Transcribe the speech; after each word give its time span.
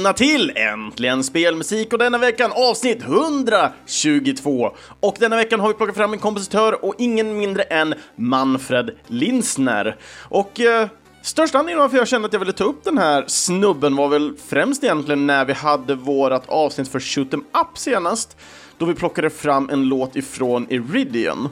Välkomna 0.00 0.12
till 0.12 0.52
Äntligen 0.56 1.24
Spelmusik 1.24 1.92
och 1.92 1.98
denna 1.98 2.18
veckan 2.18 2.52
avsnitt 2.54 3.02
122. 3.02 4.70
Och 5.00 5.16
denna 5.18 5.36
veckan 5.36 5.60
har 5.60 5.68
vi 5.68 5.74
plockat 5.74 5.96
fram 5.96 6.12
en 6.12 6.18
kompositör 6.18 6.84
och 6.84 6.94
ingen 6.98 7.38
mindre 7.38 7.62
än 7.62 7.94
Manfred 8.16 8.90
Linsner. 9.06 9.96
Och 10.28 10.60
eh, 10.60 10.88
största 11.22 11.58
anledningen 11.58 11.82
varför 11.82 11.96
jag 11.96 12.08
kände 12.08 12.26
att 12.26 12.32
jag 12.32 12.40
ville 12.40 12.52
ta 12.52 12.64
upp 12.64 12.84
den 12.84 12.98
här 12.98 13.24
snubben 13.26 13.96
var 13.96 14.08
väl 14.08 14.36
främst 14.48 14.84
egentligen 14.84 15.26
när 15.26 15.44
vi 15.44 15.52
hade 15.52 15.94
vårat 15.94 16.48
avsnitt 16.48 16.88
för 16.88 17.00
Shoot 17.00 17.34
'em 17.34 17.40
Up 17.40 17.78
senast, 17.78 18.36
då 18.78 18.84
vi 18.84 18.94
plockade 18.94 19.30
fram 19.30 19.70
en 19.70 19.84
låt 19.84 20.16
ifrån 20.16 20.66
Iridion. 20.70 21.48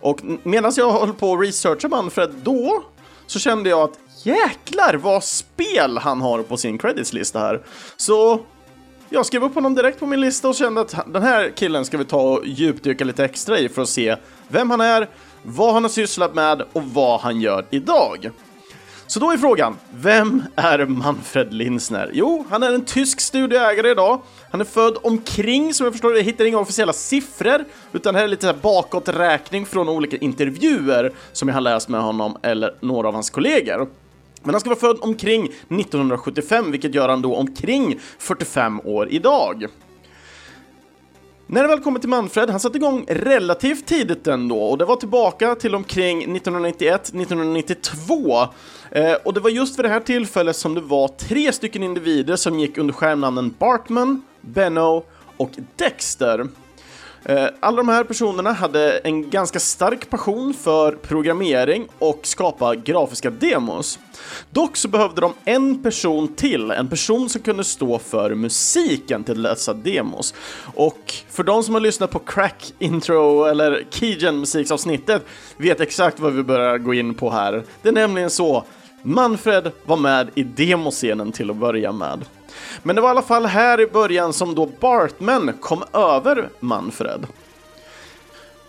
Och 0.00 0.20
medan 0.42 0.72
jag 0.76 0.92
höll 0.92 1.14
på 1.14 1.34
att 1.34 1.40
researcha 1.40 1.88
Manfred 1.88 2.34
då, 2.42 2.82
så 3.26 3.38
kände 3.38 3.70
jag 3.70 3.80
att 3.80 3.98
jäklar 4.26 4.94
vad 4.94 5.24
spel 5.24 5.98
han 5.98 6.20
har 6.20 6.42
på 6.42 6.56
sin 6.56 6.78
creditslista 6.78 7.38
här. 7.38 7.62
Så 7.96 8.40
jag 9.08 9.26
skrev 9.26 9.44
upp 9.44 9.54
honom 9.54 9.74
direkt 9.74 10.00
på 10.00 10.06
min 10.06 10.20
lista 10.20 10.48
och 10.48 10.54
kände 10.54 10.80
att 10.80 10.94
den 11.06 11.22
här 11.22 11.52
killen 11.56 11.84
ska 11.84 11.98
vi 11.98 12.04
ta 12.04 12.20
och 12.20 12.46
djupdyka 12.46 13.04
lite 13.04 13.24
extra 13.24 13.58
i 13.58 13.68
för 13.68 13.82
att 13.82 13.88
se 13.88 14.16
vem 14.48 14.70
han 14.70 14.80
är, 14.80 15.08
vad 15.42 15.74
han 15.74 15.84
har 15.84 15.90
sysslat 15.90 16.34
med 16.34 16.62
och 16.72 16.84
vad 16.84 17.20
han 17.20 17.40
gör 17.40 17.66
idag. 17.70 18.30
Så 19.06 19.20
då 19.20 19.30
är 19.30 19.38
frågan, 19.38 19.76
vem 19.94 20.42
är 20.56 20.86
Manfred 20.86 21.52
Linsner? 21.52 22.10
Jo, 22.14 22.46
han 22.50 22.62
är 22.62 22.72
en 22.72 22.84
tysk 22.84 23.20
studieägare 23.20 23.90
idag. 23.90 24.22
Han 24.50 24.60
är 24.60 24.64
född 24.64 24.96
omkring, 25.02 25.74
som 25.74 25.84
jag 25.84 25.94
förstår 25.94 26.12
det, 26.12 26.18
jag 26.18 26.24
hittar 26.24 26.44
inga 26.44 26.58
officiella 26.58 26.92
siffror, 26.92 27.64
utan 27.92 28.14
det 28.14 28.20
här 28.20 28.24
är 28.24 28.28
lite 28.28 28.54
bakåträkning 28.62 29.66
från 29.66 29.88
olika 29.88 30.16
intervjuer 30.16 31.12
som 31.32 31.48
jag 31.48 31.54
har 31.54 31.60
läst 31.60 31.88
med 31.88 32.02
honom 32.02 32.36
eller 32.42 32.74
några 32.80 33.08
av 33.08 33.14
hans 33.14 33.30
kollegor. 33.30 33.88
Men 34.46 34.54
han 34.54 34.60
ska 34.60 34.70
vara 34.70 34.80
född 34.80 34.98
omkring 35.00 35.44
1975, 35.44 36.70
vilket 36.70 36.94
gör 36.94 37.08
han 37.08 37.22
då 37.22 37.36
omkring 37.36 38.00
45 38.18 38.80
år 38.80 39.08
idag. 39.10 39.66
När 41.46 41.62
det 41.62 41.68
väl 41.68 41.80
kommer 41.80 42.00
till 42.00 42.08
Manfred, 42.08 42.50
han 42.50 42.60
satte 42.60 42.78
igång 42.78 43.04
relativt 43.08 43.86
tidigt 43.86 44.26
ändå 44.26 44.62
och 44.62 44.78
det 44.78 44.84
var 44.84 44.96
tillbaka 44.96 45.54
till 45.54 45.74
omkring 45.74 46.36
1991-1992. 46.36 48.48
Eh, 48.90 49.14
och 49.24 49.34
det 49.34 49.40
var 49.40 49.50
just 49.50 49.78
vid 49.78 49.84
det 49.84 49.88
här 49.88 50.00
tillfället 50.00 50.56
som 50.56 50.74
det 50.74 50.80
var 50.80 51.08
tre 51.08 51.52
stycken 51.52 51.82
individer 51.82 52.36
som 52.36 52.58
gick 52.58 52.78
under 52.78 52.94
skärmnamnen 52.94 53.54
Bartman, 53.58 54.22
Benno 54.40 55.04
och 55.36 55.50
Dexter. 55.76 56.48
Eh, 57.28 57.48
alla 57.60 57.76
de 57.76 57.88
här 57.88 58.04
personerna 58.04 58.52
hade 58.52 58.98
en 58.98 59.30
ganska 59.30 59.60
stark 59.60 60.10
passion 60.10 60.54
för 60.54 60.92
programmering 60.92 61.88
och 61.98 62.20
skapa 62.22 62.74
grafiska 62.74 63.30
demos. 63.30 63.98
Dock 64.50 64.76
så 64.76 64.88
behövde 64.88 65.20
de 65.20 65.32
en 65.44 65.82
person 65.82 66.34
till, 66.34 66.70
en 66.70 66.88
person 66.88 67.28
som 67.28 67.42
kunde 67.42 67.64
stå 67.64 67.98
för 67.98 68.34
musiken 68.34 69.24
till 69.24 69.42
dessa 69.42 69.74
demos. 69.74 70.34
Och 70.74 71.14
för 71.30 71.42
de 71.42 71.62
som 71.62 71.74
har 71.74 71.80
lyssnat 71.80 72.10
på 72.10 72.18
Crack 72.18 72.74
Intro 72.78 73.44
eller 73.44 73.84
Keygen 73.90 74.40
musiksavsnittet 74.40 75.22
vet 75.56 75.80
exakt 75.80 76.20
vad 76.20 76.32
vi 76.32 76.42
börjar 76.42 76.78
gå 76.78 76.94
in 76.94 77.14
på 77.14 77.30
här. 77.30 77.62
Det 77.82 77.88
är 77.88 77.92
nämligen 77.92 78.30
så 78.30 78.64
Manfred 79.02 79.72
var 79.84 79.96
med 79.96 80.30
i 80.34 80.42
demoscenen 80.42 81.32
till 81.32 81.50
att 81.50 81.56
börja 81.56 81.92
med. 81.92 82.24
Men 82.82 82.96
det 82.96 83.02
var 83.02 83.08
i 83.08 83.10
alla 83.10 83.22
fall 83.22 83.46
här 83.46 83.80
i 83.80 83.86
början 83.86 84.32
som 84.32 84.54
då 84.54 84.66
Bartman 84.80 85.52
kom 85.60 85.84
över 85.92 86.48
Manfred. 86.60 87.26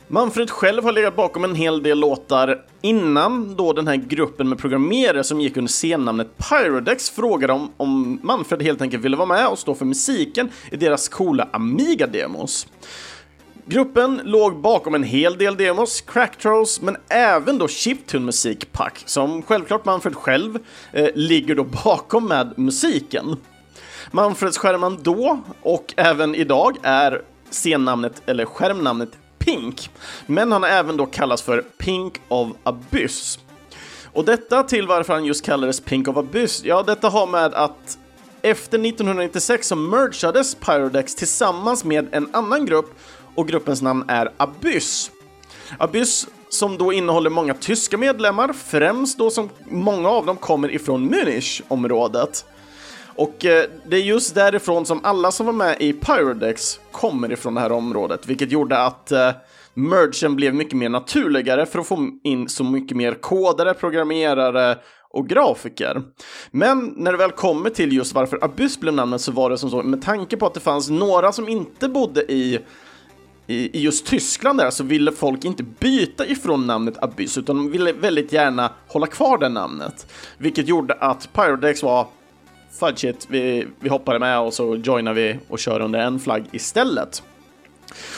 Manfred 0.10 0.50
själv 0.50 0.84
har 0.84 0.92
legat 0.92 1.16
bakom 1.16 1.44
en 1.44 1.56
hel 1.56 1.84
del 1.84 2.00
låtar 2.00 2.66
innan 2.82 3.56
då 3.56 3.74
den 3.74 3.88
här 3.88 3.96
gruppen 3.96 4.50
med 4.50 4.58
programmerare 4.58 5.24
som 5.24 5.42
gick 5.42 5.58
under 5.58 5.72
scennamnet 5.72 6.28
Pyrodex 6.38 7.10
frågade 7.10 7.54
om, 7.54 7.72
om 7.78 8.20
Manfred 8.24 8.62
helt 8.62 8.82
enkelt 8.82 9.06
ville 9.06 9.18
vara 9.18 9.28
med 9.28 9.48
och 9.48 9.60
stå 9.60 9.76
för 9.76 9.86
musiken 9.86 10.50
i 10.72 10.76
deras 10.76 11.10
coola 11.10 11.48
Amiga-demos. 11.52 12.68
Gruppen 13.66 14.22
låg 14.24 14.62
bakom 14.62 14.96
en 14.96 15.04
hel 15.04 15.38
del 15.38 15.58
demos, 15.58 16.02
cracktrolls, 16.02 16.82
men 16.82 16.98
även 17.10 17.58
då 17.58 17.68
chiptune 17.68 18.26
musikpack 18.26 19.04
som 19.06 19.42
självklart 19.42 19.86
Manfred 19.86 20.16
själv 20.16 20.60
eh, 20.92 21.08
ligger 21.16 21.56
då 21.56 21.64
bakom 21.64 22.28
med 22.28 22.54
musiken. 22.58 23.36
Manfreds 24.12 24.58
skärman 24.58 25.00
då 25.02 25.40
och 25.62 25.94
även 25.98 26.36
idag 26.36 26.78
är 26.84 27.22
scennamnet 27.52 28.22
eller 28.26 28.46
skärmnamnet 28.46 29.10
Pink, 29.40 29.90
men 30.26 30.52
han 30.52 30.64
har 30.64 30.70
även 30.70 30.98
då 30.98 31.06
kallats 31.06 31.42
för 31.42 31.62
Pink 31.78 32.22
of 32.28 32.48
Abyss. 32.64 33.40
Och 34.14 34.26
detta 34.26 34.64
till 34.64 34.88
varför 34.88 35.14
han 35.14 35.26
just 35.26 35.46
kallades 35.46 35.82
Pink 35.82 36.08
of 36.08 36.18
Abyss, 36.18 36.64
ja 36.64 36.84
detta 36.84 37.10
har 37.10 37.28
med 37.28 37.54
att 37.54 37.98
efter 38.42 38.80
1996 38.80 39.68
så 39.68 39.76
mergades 39.76 40.56
Pyrodex 40.56 41.16
tillsammans 41.16 41.84
med 41.84 42.08
en 42.12 42.30
annan 42.36 42.66
grupp 42.66 43.00
och 43.36 43.48
gruppens 43.48 43.82
namn 43.82 44.06
är 44.08 44.32
Abyss. 44.38 45.12
Abyss 45.78 46.28
som 46.50 46.78
då 46.78 46.94
innehåller 46.94 47.30
många 47.30 47.54
tyska 47.54 47.98
medlemmar, 47.98 48.54
främst 48.54 49.18
då 49.18 49.30
som 49.30 49.50
många 49.66 50.10
av 50.10 50.26
dem 50.26 50.38
kommer 50.38 50.72
ifrån 50.72 51.14
Münich-området. 51.14 52.46
Och 53.18 53.46
eh, 53.46 53.66
det 53.86 53.98
är 53.98 54.02
just 54.02 54.36
därifrån 54.36 54.86
som 54.86 55.00
alla 55.04 55.32
som 55.32 55.46
var 55.46 55.54
med 55.54 55.78
i 55.80 55.94
Pyrodex 55.94 56.80
kommer 56.92 57.32
ifrån 57.32 57.54
det 57.54 57.62
här 57.62 57.72
området, 57.72 58.28
vilket 58.28 58.52
gjorde 58.52 58.78
att 58.78 59.12
eh, 59.12 59.32
mergen 59.74 60.36
blev 60.36 60.56
mycket 60.56 60.74
mer 60.74 60.90
naturligare 60.90 61.66
för 61.66 61.80
att 61.80 61.88
få 61.88 62.10
in 62.24 62.50
så 62.50 62.64
mycket 62.64 62.98
mer 62.98 63.14
kodare, 63.14 63.74
programmerare 63.74 64.78
och 65.10 65.30
grafiker. 65.30 66.02
Men 66.52 66.94
när 66.98 67.12
det 67.12 67.18
väl 67.18 67.32
kommer 67.32 67.70
till 67.70 67.94
just 67.94 68.16
varför 68.16 68.44
Abyss 68.44 68.80
blev 68.80 68.94
namnet 68.94 69.22
så 69.22 69.32
var 69.32 69.50
det 69.50 69.58
som 69.58 69.70
så, 69.70 69.84
med 69.84 70.02
tanke 70.02 70.38
på 70.38 70.46
att 70.46 70.54
det 70.54 70.60
fanns 70.60 70.90
några 70.90 71.32
som 71.32 71.50
inte 71.50 71.90
bodde 71.90 72.32
i 72.32 72.60
i, 73.50 73.84
just 73.84 74.06
Tyskland 74.06 74.60
där 74.60 74.70
så 74.70 74.84
ville 74.84 75.12
folk 75.12 75.46
inte 75.46 75.64
byta 75.64 76.26
ifrån 76.26 76.68
namnet 76.68 77.04
Abyss 77.04 77.38
utan 77.38 77.56
de 77.56 77.72
ville 77.72 77.92
väldigt 77.92 78.34
gärna 78.34 78.72
hålla 78.88 79.08
kvar 79.08 79.38
det 79.38 79.50
namnet. 79.50 80.14
Vilket 80.38 80.68
gjorde 80.68 80.94
att 80.94 81.30
Pyrodex 81.34 81.84
var 81.84 82.08
fudge 82.72 83.06
it, 83.06 83.28
vi, 83.30 83.68
vi 83.80 83.90
hoppade 83.90 84.20
med 84.20 84.40
och 84.40 84.54
så 84.54 84.76
joinar 84.76 85.14
vi 85.14 85.40
och 85.48 85.60
kör 85.60 85.80
under 85.80 86.00
en 86.00 86.20
flagg 86.20 86.46
istället. 86.52 87.24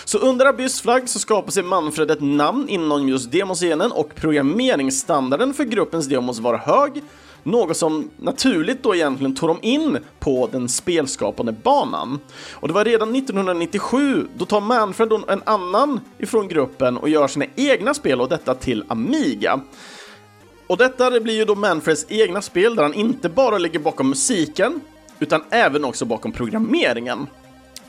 Så 0.06 0.18
under 0.18 0.46
Abyss 0.46 0.82
flagg 0.82 1.10
så 1.10 1.20
skapar 1.20 1.52
sig 1.52 1.64
Manfred 1.64 2.12
ett 2.12 2.22
namn 2.22 2.70
inom 2.70 3.10
just 3.10 3.32
demoscenen 3.32 3.92
och 3.92 4.16
programmeringsstandarden 4.16 5.54
för 5.54 5.64
gruppens 5.64 6.08
demos 6.08 6.40
var 6.40 6.58
hög, 6.58 7.04
något 7.44 7.78
som 7.78 8.10
naturligt 8.18 8.84
då 8.84 8.96
egentligen 8.96 9.36
tog 9.36 9.50
dem 9.50 9.60
in 9.62 9.98
på 10.20 10.50
den 10.52 10.70
spelskapande 10.70 11.52
banan. 11.52 12.20
Och 12.52 12.68
det 12.68 12.74
var 12.74 12.86
redan 12.86 13.16
1997, 13.16 14.28
då 14.38 14.46
tar 14.46 14.62
Manfred 14.62 15.12
en 15.28 15.42
annan 15.46 16.00
ifrån 16.18 16.48
gruppen 16.48 16.98
och 16.98 17.10
gör 17.10 17.28
sina 17.28 17.46
egna 17.56 17.94
spel 17.94 18.22
och 18.22 18.30
detta 18.30 18.56
till 18.56 18.84
Amiga. 18.88 19.60
Och 20.70 20.78
detta 20.78 21.10
det 21.10 21.20
blir 21.20 21.34
ju 21.34 21.46
då 21.46 21.56
Manfreds 21.56 22.06
egna 22.10 22.42
spel 22.42 22.76
där 22.76 22.84
han 22.84 22.94
inte 22.94 23.30
bara 23.30 23.58
ligger 23.58 23.80
bakom 23.80 24.10
musiken, 24.10 24.82
utan 25.20 25.44
även 25.50 25.86
också 25.86 26.06
bakom 26.06 26.32
programmeringen. 26.32 27.28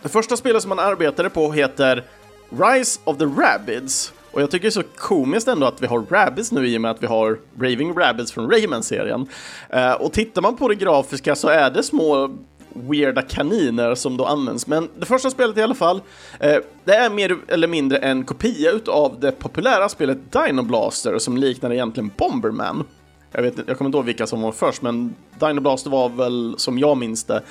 Det 0.02 0.08
första 0.08 0.36
spelet 0.36 0.62
som 0.62 0.70
han 0.70 0.78
arbetade 0.78 1.30
på 1.30 1.52
heter 1.52 2.04
Rise 2.50 3.00
of 3.04 3.18
the 3.18 3.24
Rabbids. 3.24 4.12
Och 4.30 4.42
jag 4.42 4.50
tycker 4.50 4.62
det 4.62 4.68
är 4.68 4.82
så 4.82 4.88
komiskt 4.96 5.48
ändå 5.48 5.66
att 5.66 5.82
vi 5.82 5.86
har 5.86 6.06
Rabbids 6.10 6.52
nu 6.52 6.68
i 6.68 6.76
och 6.76 6.80
med 6.80 6.90
att 6.90 7.02
vi 7.02 7.06
har 7.06 7.38
Raving 7.58 7.94
Rabbids 7.98 8.32
från 8.32 8.50
Rayman-serien. 8.50 9.26
Eh, 9.68 9.92
och 9.92 10.12
tittar 10.12 10.42
man 10.42 10.56
på 10.56 10.68
det 10.68 10.74
grafiska 10.74 11.36
så 11.36 11.48
är 11.48 11.70
det 11.70 11.82
små 11.82 12.36
weirda 12.74 13.22
kaniner 13.22 13.94
som 13.94 14.16
då 14.16 14.26
används. 14.26 14.66
Men 14.66 14.88
det 14.98 15.06
första 15.06 15.30
spelet 15.30 15.56
i 15.56 15.62
alla 15.62 15.74
fall, 15.74 16.00
eh, 16.40 16.56
det 16.84 16.94
är 16.94 17.10
mer 17.10 17.36
eller 17.48 17.68
mindre 17.68 17.98
en 17.98 18.24
kopia 18.24 18.70
utav 18.70 19.20
det 19.20 19.32
populära 19.32 19.88
spelet 19.88 20.18
Dino 20.32 20.62
Blaster 20.62 21.18
som 21.18 21.36
liknar 21.36 21.72
egentligen 21.72 22.10
Bomberman. 22.16 22.84
Jag, 23.32 23.42
vet, 23.42 23.54
jag 23.66 23.78
kommer 23.78 23.88
inte 23.88 23.98
ihåg 23.98 24.04
vilka 24.04 24.26
som 24.26 24.42
var 24.42 24.52
först, 24.52 24.82
men 24.82 25.14
Dino 25.38 25.60
Blaster 25.60 25.90
var 25.90 26.08
väl, 26.08 26.54
som 26.58 26.78
jag 26.78 26.96
minns 26.96 27.24
det, 27.24 27.42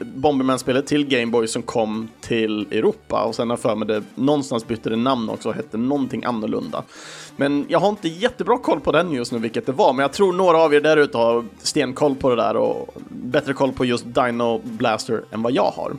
Bomberman-spelet 0.00 0.86
till 0.86 1.06
Gameboy 1.06 1.48
som 1.48 1.62
kom 1.62 2.08
till 2.20 2.66
Europa 2.70 3.22
och 3.22 3.34
sen 3.34 3.50
har 3.50 3.56
för 3.56 3.74
mig 3.74 3.88
det 3.88 4.02
någonstans 4.14 4.66
bytte 4.66 4.90
det 4.90 4.96
namn 4.96 5.28
också 5.28 5.48
och 5.48 5.54
hette 5.54 5.76
någonting 5.76 6.24
annorlunda. 6.24 6.82
Men 7.36 7.66
jag 7.68 7.78
har 7.78 7.88
inte 7.88 8.08
jättebra 8.08 8.58
koll 8.58 8.80
på 8.80 8.92
den 8.92 9.12
just 9.12 9.32
nu, 9.32 9.38
vilket 9.38 9.66
det 9.66 9.72
var, 9.72 9.92
men 9.92 10.02
jag 10.02 10.12
tror 10.12 10.32
några 10.32 10.58
av 10.58 10.74
er 10.74 10.80
där 10.80 10.96
ute 10.96 11.18
har 11.18 11.44
stenkoll 11.58 12.14
på 12.14 12.30
det 12.30 12.36
där 12.36 12.56
och 12.56 12.94
bättre 13.08 13.52
koll 13.52 13.72
på 13.72 13.84
just 13.84 14.04
Dino 14.04 14.60
Blaster 14.64 15.24
än 15.30 15.42
vad 15.42 15.52
jag 15.52 15.70
har. 15.70 15.92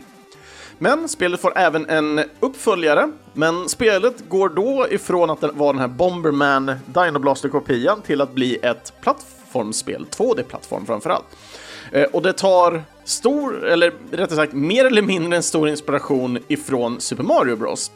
Men 0.79 1.09
spelet 1.09 1.39
får 1.39 1.57
även 1.57 1.89
en 1.89 2.21
uppföljare, 2.39 3.11
men 3.33 3.69
spelet 3.69 4.29
går 4.29 4.49
då 4.49 4.87
ifrån 4.89 5.29
att 5.29 5.43
vara 5.43 5.73
den 5.73 5.81
här 5.81 5.87
Bomberman 5.87 6.71
Dino 6.85 7.19
Blaster-kopian 7.19 8.01
till 8.01 8.21
att 8.21 8.33
bli 8.33 8.55
ett 8.55 8.93
plattformsspel, 9.01 10.05
2D-plattform 10.11 10.85
framförallt. 10.85 11.25
Eh, 11.91 12.03
och 12.03 12.21
det 12.21 12.33
tar 12.33 12.83
stor, 13.03 13.65
eller 13.65 13.93
rättare 14.11 14.35
sagt 14.35 14.53
mer 14.53 14.85
eller 14.85 15.01
mindre 15.01 15.37
en 15.37 15.43
stor 15.43 15.69
inspiration 15.69 16.39
ifrån 16.47 17.01
Super 17.01 17.23
Mario 17.23 17.55
Bros. 17.55 17.91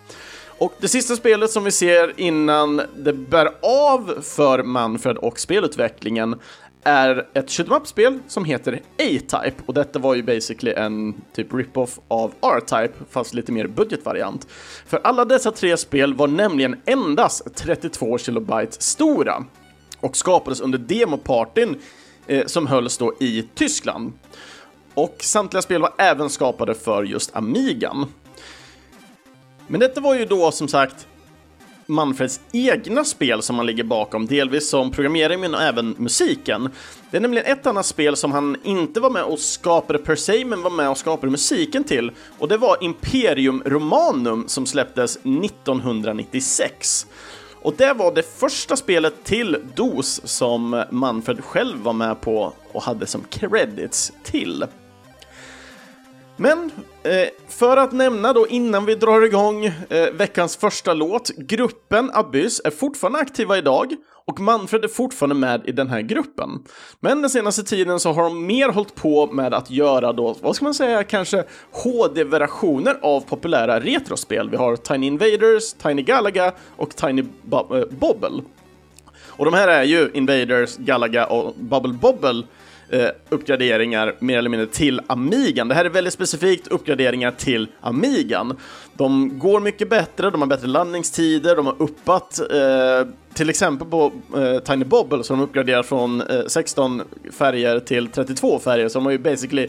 Och 0.60 0.74
det 0.80 0.88
sista 0.88 1.16
spelet 1.16 1.52
som 1.52 1.64
vi 1.64 1.72
ser 1.72 2.14
innan 2.20 2.82
det 2.96 3.14
bär 3.14 3.52
av 3.62 4.22
för 4.22 4.64
Manfred 4.64 5.18
och 5.18 5.40
spelutvecklingen 5.40 6.36
är 6.84 7.28
ett 7.34 7.52
shoot 7.52 7.88
spel 7.88 8.20
som 8.28 8.46
heter 8.46 8.74
A-Type 8.74 9.56
och 9.66 9.74
detta 9.74 10.00
var 10.00 10.16
ju 10.16 10.24
basically 10.24 10.74
en 10.74 11.22
typ 11.34 11.54
rip-off 11.54 12.00
av 12.08 12.34
R-Type 12.42 12.94
fast 13.10 13.34
lite 13.34 13.52
mer 13.52 13.68
budgetvariant. 13.68 14.48
För 14.86 15.00
alla 15.04 15.26
dessa 15.26 15.52
tre 15.52 15.78
spel 15.78 16.14
var 16.14 16.28
nämligen 16.28 16.82
endast 16.86 17.56
32 17.56 18.18
kilobyte 18.18 18.84
stora 18.84 19.46
och 20.00 20.18
skapades 20.18 20.62
under 20.62 20.78
demopartyn 20.78 21.76
eh, 22.28 22.46
som 22.46 22.68
hölls 22.68 22.98
då 22.98 23.14
i 23.20 23.48
Tyskland. 23.56 24.14
Och 24.94 25.18
samtliga 25.20 25.62
spel 25.62 25.82
var 25.82 25.94
även 25.98 26.30
skapade 26.30 26.76
för 26.76 27.04
just 27.04 27.36
Amigan. 27.36 28.06
Men 29.68 29.80
detta 29.80 30.02
var 30.02 30.16
ju 30.16 30.26
då 30.26 30.52
som 30.52 30.68
sagt 30.68 31.08
Manfreds 31.88 32.40
egna 32.52 33.04
spel 33.04 33.42
som 33.42 33.56
han 33.56 33.66
ligger 33.66 33.84
bakom, 33.84 34.26
delvis 34.26 34.70
som 34.70 34.92
programmering 34.92 35.40
men 35.40 35.56
även 35.56 35.96
musiken. 35.98 36.70
Det 37.12 37.18
är 37.18 37.22
nämligen 37.22 37.46
ett 37.52 37.68
annat 37.68 37.86
spel 37.86 38.16
som 38.16 38.32
han 38.32 38.58
inte 38.64 39.00
var 39.00 39.10
med 39.10 39.24
och 39.24 39.40
skapade 39.40 40.00
per 40.00 40.16
se, 40.16 40.46
men 40.46 40.62
var 40.62 40.70
med 40.70 40.90
och 40.90 40.98
skapade 40.98 41.32
musiken 41.32 41.84
till. 41.84 42.12
Och 42.38 42.48
det 42.48 42.58
var 42.58 42.84
Imperium 42.84 43.64
Romanum 43.66 44.48
som 44.48 44.66
släpptes 44.66 45.18
1996. 45.18 47.08
Och 47.62 47.74
det 47.78 47.94
var 47.94 48.16
det 48.16 48.24
första 48.40 48.76
spelet 48.76 49.24
till 49.24 49.58
DOS 49.76 50.22
som 50.24 50.84
Manfred 50.92 51.44
själv 51.44 51.78
var 51.78 51.94
med 51.94 52.22
på 52.22 52.54
och 52.72 52.84
hade 52.84 53.06
som 53.06 53.24
credits 53.24 54.14
till. 54.24 54.66
Men 56.38 56.72
eh, 57.04 57.28
för 57.48 57.78
att 57.78 57.92
nämna 57.92 58.34
då 58.34 58.48
innan 58.48 58.86
vi 58.86 58.96
drar 58.96 59.22
igång 59.22 59.66
eh, 59.66 60.12
veckans 60.14 60.58
första 60.58 60.94
låt, 60.94 61.30
gruppen 61.30 62.12
Abyss 62.14 62.62
är 62.64 62.72
fortfarande 62.72 63.20
aktiva 63.20 63.58
idag 63.58 63.96
och 64.26 64.40
Manfred 64.40 64.84
är 64.84 64.88
fortfarande 64.88 65.36
med 65.36 65.62
i 65.66 65.72
den 65.72 65.88
här 65.88 66.02
gruppen. 66.02 66.50
Men 67.00 67.22
den 67.22 67.30
senaste 67.30 67.64
tiden 67.64 68.00
så 68.00 68.12
har 68.12 68.24
de 68.24 68.46
mer 68.46 68.70
hållit 68.70 68.96
på 68.96 69.28
med 69.28 69.54
att 69.54 69.72
göra 69.72 70.14
då, 70.14 70.36
vad 70.42 70.56
ska 70.56 70.66
man 70.66 70.74
säga, 70.74 71.04
kanske 71.04 71.44
HD-versioner 71.72 73.00
av 73.02 73.22
populära 73.22 73.80
retrospel. 73.80 74.50
Vi 74.50 74.58
har 74.58 74.76
Tiny 74.76 75.08
Invaders, 75.08 75.74
Tiny 75.74 76.02
Galaga 76.02 76.54
och 76.78 76.96
Tiny 76.96 77.24
Bo 77.42 77.86
Bobble. 77.90 78.42
Och 79.26 79.46
de 79.46 79.54
här 79.54 79.68
är 79.68 79.84
ju 79.84 80.12
Invaders, 80.14 80.78
Galaga 80.78 81.26
och 81.26 81.54
Bubble 81.56 81.94
Bobble 81.94 82.44
eh, 82.90 83.08
uppgraderingar 83.30 84.16
mer 84.20 84.38
eller 84.38 84.50
mindre 84.50 84.68
till 84.68 85.02
Amigan. 85.08 85.68
Det 85.68 85.76
här 85.76 85.86
är 85.86 85.90
väldigt 85.90 86.14
specifikt 86.14 86.68
uppgraderingar 86.68 87.32
till 87.32 87.68
Amigan. 87.82 88.58
De 88.94 89.40
går 89.40 89.60
mycket 89.60 89.90
bättre, 89.90 90.30
de 90.30 90.42
har 90.42 90.48
bättre 90.48 90.68
landningstider, 90.68 91.56
de 91.56 91.66
har 91.66 91.76
uppat 91.80 92.40
eh, 92.40 93.08
till 93.38 93.50
exempel 93.50 93.88
på 93.88 94.12
eh, 94.36 94.60
Tiny 94.60 94.86
Bobble 94.86 95.24
så 95.24 95.34
de 95.34 95.42
uppgraderar 95.42 95.84
från 95.84 96.22
eh, 96.22 96.46
16 96.48 97.02
färger 97.32 97.80
till 97.80 98.08
32 98.08 98.60
färger, 98.60 98.90
så 98.90 99.00
de 99.00 99.06
har 99.06 99.12
ju 99.12 99.18
basically 99.18 99.68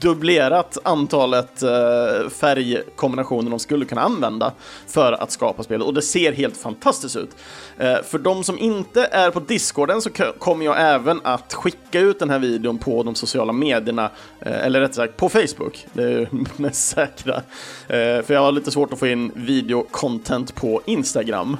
dubblerat 0.00 0.78
antalet 0.82 1.62
eh, 1.62 2.28
färgkombinationer 2.28 3.50
de 3.50 3.58
skulle 3.58 3.84
kunna 3.84 4.00
använda 4.00 4.52
för 4.86 5.12
att 5.12 5.30
skapa 5.30 5.62
spel 5.62 5.82
och 5.82 5.94
det 5.94 6.02
ser 6.02 6.32
helt 6.32 6.56
fantastiskt 6.56 7.16
ut. 7.16 7.30
Eh, 7.78 7.96
för 8.02 8.18
de 8.18 8.44
som 8.44 8.58
inte 8.58 9.04
är 9.04 9.30
på 9.30 9.40
Discorden 9.40 10.02
så 10.02 10.10
kommer 10.38 10.64
jag 10.64 10.94
även 10.94 11.20
att 11.24 11.54
skicka 11.54 12.00
ut 12.00 12.18
den 12.18 12.30
här 12.30 12.38
videon 12.38 12.78
på 12.78 13.02
de 13.02 13.14
sociala 13.14 13.52
medierna, 13.52 14.10
eh, 14.40 14.66
eller 14.66 14.80
rättare 14.80 14.94
sagt 14.94 15.16
på 15.16 15.28
Facebook, 15.28 15.86
det 15.92 16.02
är 16.02 16.08
ju 16.08 16.26
mest 16.56 16.88
säkra. 16.88 17.34
Eh, 17.88 18.22
för 18.22 18.34
jag 18.34 18.40
har 18.40 18.52
lite 18.52 18.70
svårt 18.70 18.92
att 18.92 18.98
få 18.98 19.06
in 19.06 19.32
videocontent 19.34 20.54
på 20.54 20.82
Instagram. 20.84 21.56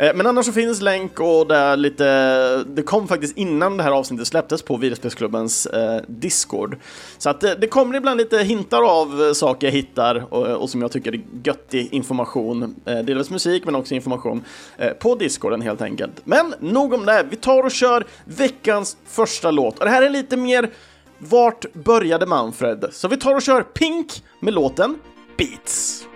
Eh, 0.00 0.14
men 0.14 0.26
annars 0.26 0.46
så 0.46 0.52
finns 0.52 0.80
länk 0.80 1.20
och 1.20 1.46
det 1.46 1.56
är 1.56 1.76
lite, 1.76 2.64
det 2.64 2.82
kom 2.82 3.08
faktiskt 3.08 3.36
innan 3.36 3.76
det 3.76 3.82
här 3.82 3.90
avsnittet 3.90 4.26
släpptes 4.26 4.62
på 4.62 4.76
Videospelsklubbens 4.76 5.66
eh, 5.66 6.00
Discord. 6.06 6.76
Så 7.18 7.30
att 7.30 7.40
det, 7.40 7.54
det, 7.54 7.66
kommer 7.66 7.96
ibland 7.96 8.18
lite 8.18 8.38
hintar 8.38 8.82
av 8.82 9.22
eh, 9.22 9.32
saker 9.32 9.66
jag 9.66 9.72
hittar 9.72 10.34
och, 10.34 10.46
och 10.46 10.70
som 10.70 10.82
jag 10.82 10.92
tycker 10.92 11.14
är 11.14 11.20
göttig 11.44 11.88
information. 11.92 12.74
Eh, 12.84 13.02
musik 13.30 13.64
men 13.64 13.74
också 13.74 13.94
information 13.94 14.44
eh, 14.78 14.90
på 14.90 15.14
Discorden 15.14 15.60
helt 15.60 15.82
enkelt. 15.82 16.12
Men 16.24 16.54
nog 16.60 16.92
om 16.92 17.06
det, 17.06 17.26
vi 17.30 17.36
tar 17.36 17.62
och 17.62 17.70
kör 17.70 18.04
veckans 18.24 18.96
första 19.06 19.50
låt. 19.50 19.78
Och 19.78 19.84
det 19.84 19.90
här 19.90 20.02
är 20.02 20.10
lite 20.10 20.36
mer 20.36 20.70
vart 21.18 21.72
började 21.72 22.26
Manfred? 22.26 22.84
Så 22.92 23.08
vi 23.08 23.16
tar 23.16 23.34
och 23.34 23.42
kör 23.42 23.62
Pink 23.62 24.22
med 24.40 24.54
låten 24.54 24.98
Beats. 25.36 26.09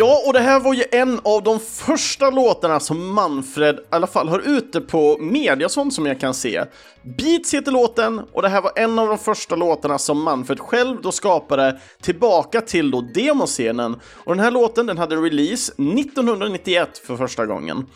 Ja, 0.00 0.22
och 0.26 0.32
det 0.32 0.40
här 0.40 0.60
var 0.60 0.74
ju 0.74 0.84
en 0.92 1.20
av 1.22 1.42
de 1.42 1.60
första 1.60 2.30
låtarna 2.30 2.80
som 2.80 3.14
Manfred 3.14 3.76
i 3.76 3.80
alla 3.90 4.06
fall 4.06 4.28
har 4.28 4.38
ute 4.38 4.80
på 4.80 5.18
Mediason 5.20 5.90
som 5.90 6.06
jag 6.06 6.20
kan 6.20 6.34
se. 6.34 6.64
Beats 7.02 7.54
heter 7.54 7.72
låten 7.72 8.18
och 8.32 8.42
det 8.42 8.48
här 8.48 8.62
var 8.62 8.72
en 8.76 8.98
av 8.98 9.08
de 9.08 9.18
första 9.18 9.56
låtarna 9.56 9.98
som 9.98 10.22
Manfred 10.22 10.60
själv 10.60 11.02
då 11.02 11.12
skapade 11.12 11.80
tillbaka 12.02 12.60
till 12.60 12.90
då 12.90 13.00
demoscenen. 13.00 13.96
Och 14.14 14.34
den 14.34 14.44
här 14.44 14.50
låten 14.50 14.86
den 14.86 14.98
hade 14.98 15.16
release 15.16 15.72
1991 15.72 17.02
för 17.06 17.16
första 17.16 17.46
gången. 17.46 17.86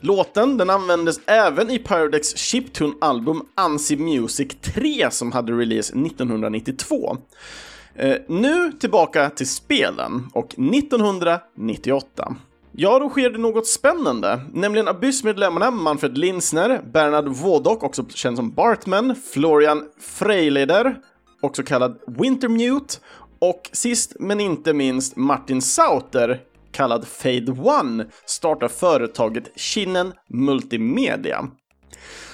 Låten 0.00 0.56
den 0.56 0.70
användes 0.70 1.20
även 1.26 1.70
i 1.70 1.78
Pyrodex 1.78 2.36
chiptune-album 2.36 3.42
Ansi 3.54 3.96
Music 3.96 4.48
3 4.62 5.10
som 5.10 5.32
hade 5.32 5.52
release 5.52 5.92
1992. 5.92 7.16
Eh, 7.98 8.16
nu 8.26 8.72
tillbaka 8.72 9.30
till 9.30 9.48
spelen 9.48 10.28
och 10.32 10.46
1998. 10.46 12.36
Ja, 12.72 12.98
då 12.98 13.08
sker 13.08 13.30
det 13.30 13.38
något 13.38 13.66
spännande, 13.66 14.40
nämligen 14.52 14.88
Abyss-medlemmarna 14.88 15.70
Manfred 15.70 16.18
Linsner, 16.18 16.82
Bernard 16.92 17.28
Vodok, 17.28 17.82
också 17.82 18.04
känd 18.08 18.36
som 18.36 18.50
Bartman, 18.50 19.14
Florian 19.32 19.84
Freileder, 20.00 20.96
också 21.40 21.62
kallad 21.62 21.98
Wintermute, 22.06 22.94
och 23.38 23.70
sist 23.72 24.16
men 24.20 24.40
inte 24.40 24.72
minst 24.72 25.16
Martin 25.16 25.62
Sauter, 25.62 26.40
kallad 26.72 27.06
Fade 27.08 27.52
One, 27.52 28.06
startar 28.26 28.68
företaget 28.68 29.60
Kinnen 29.60 30.12
Multimedia. 30.28 31.48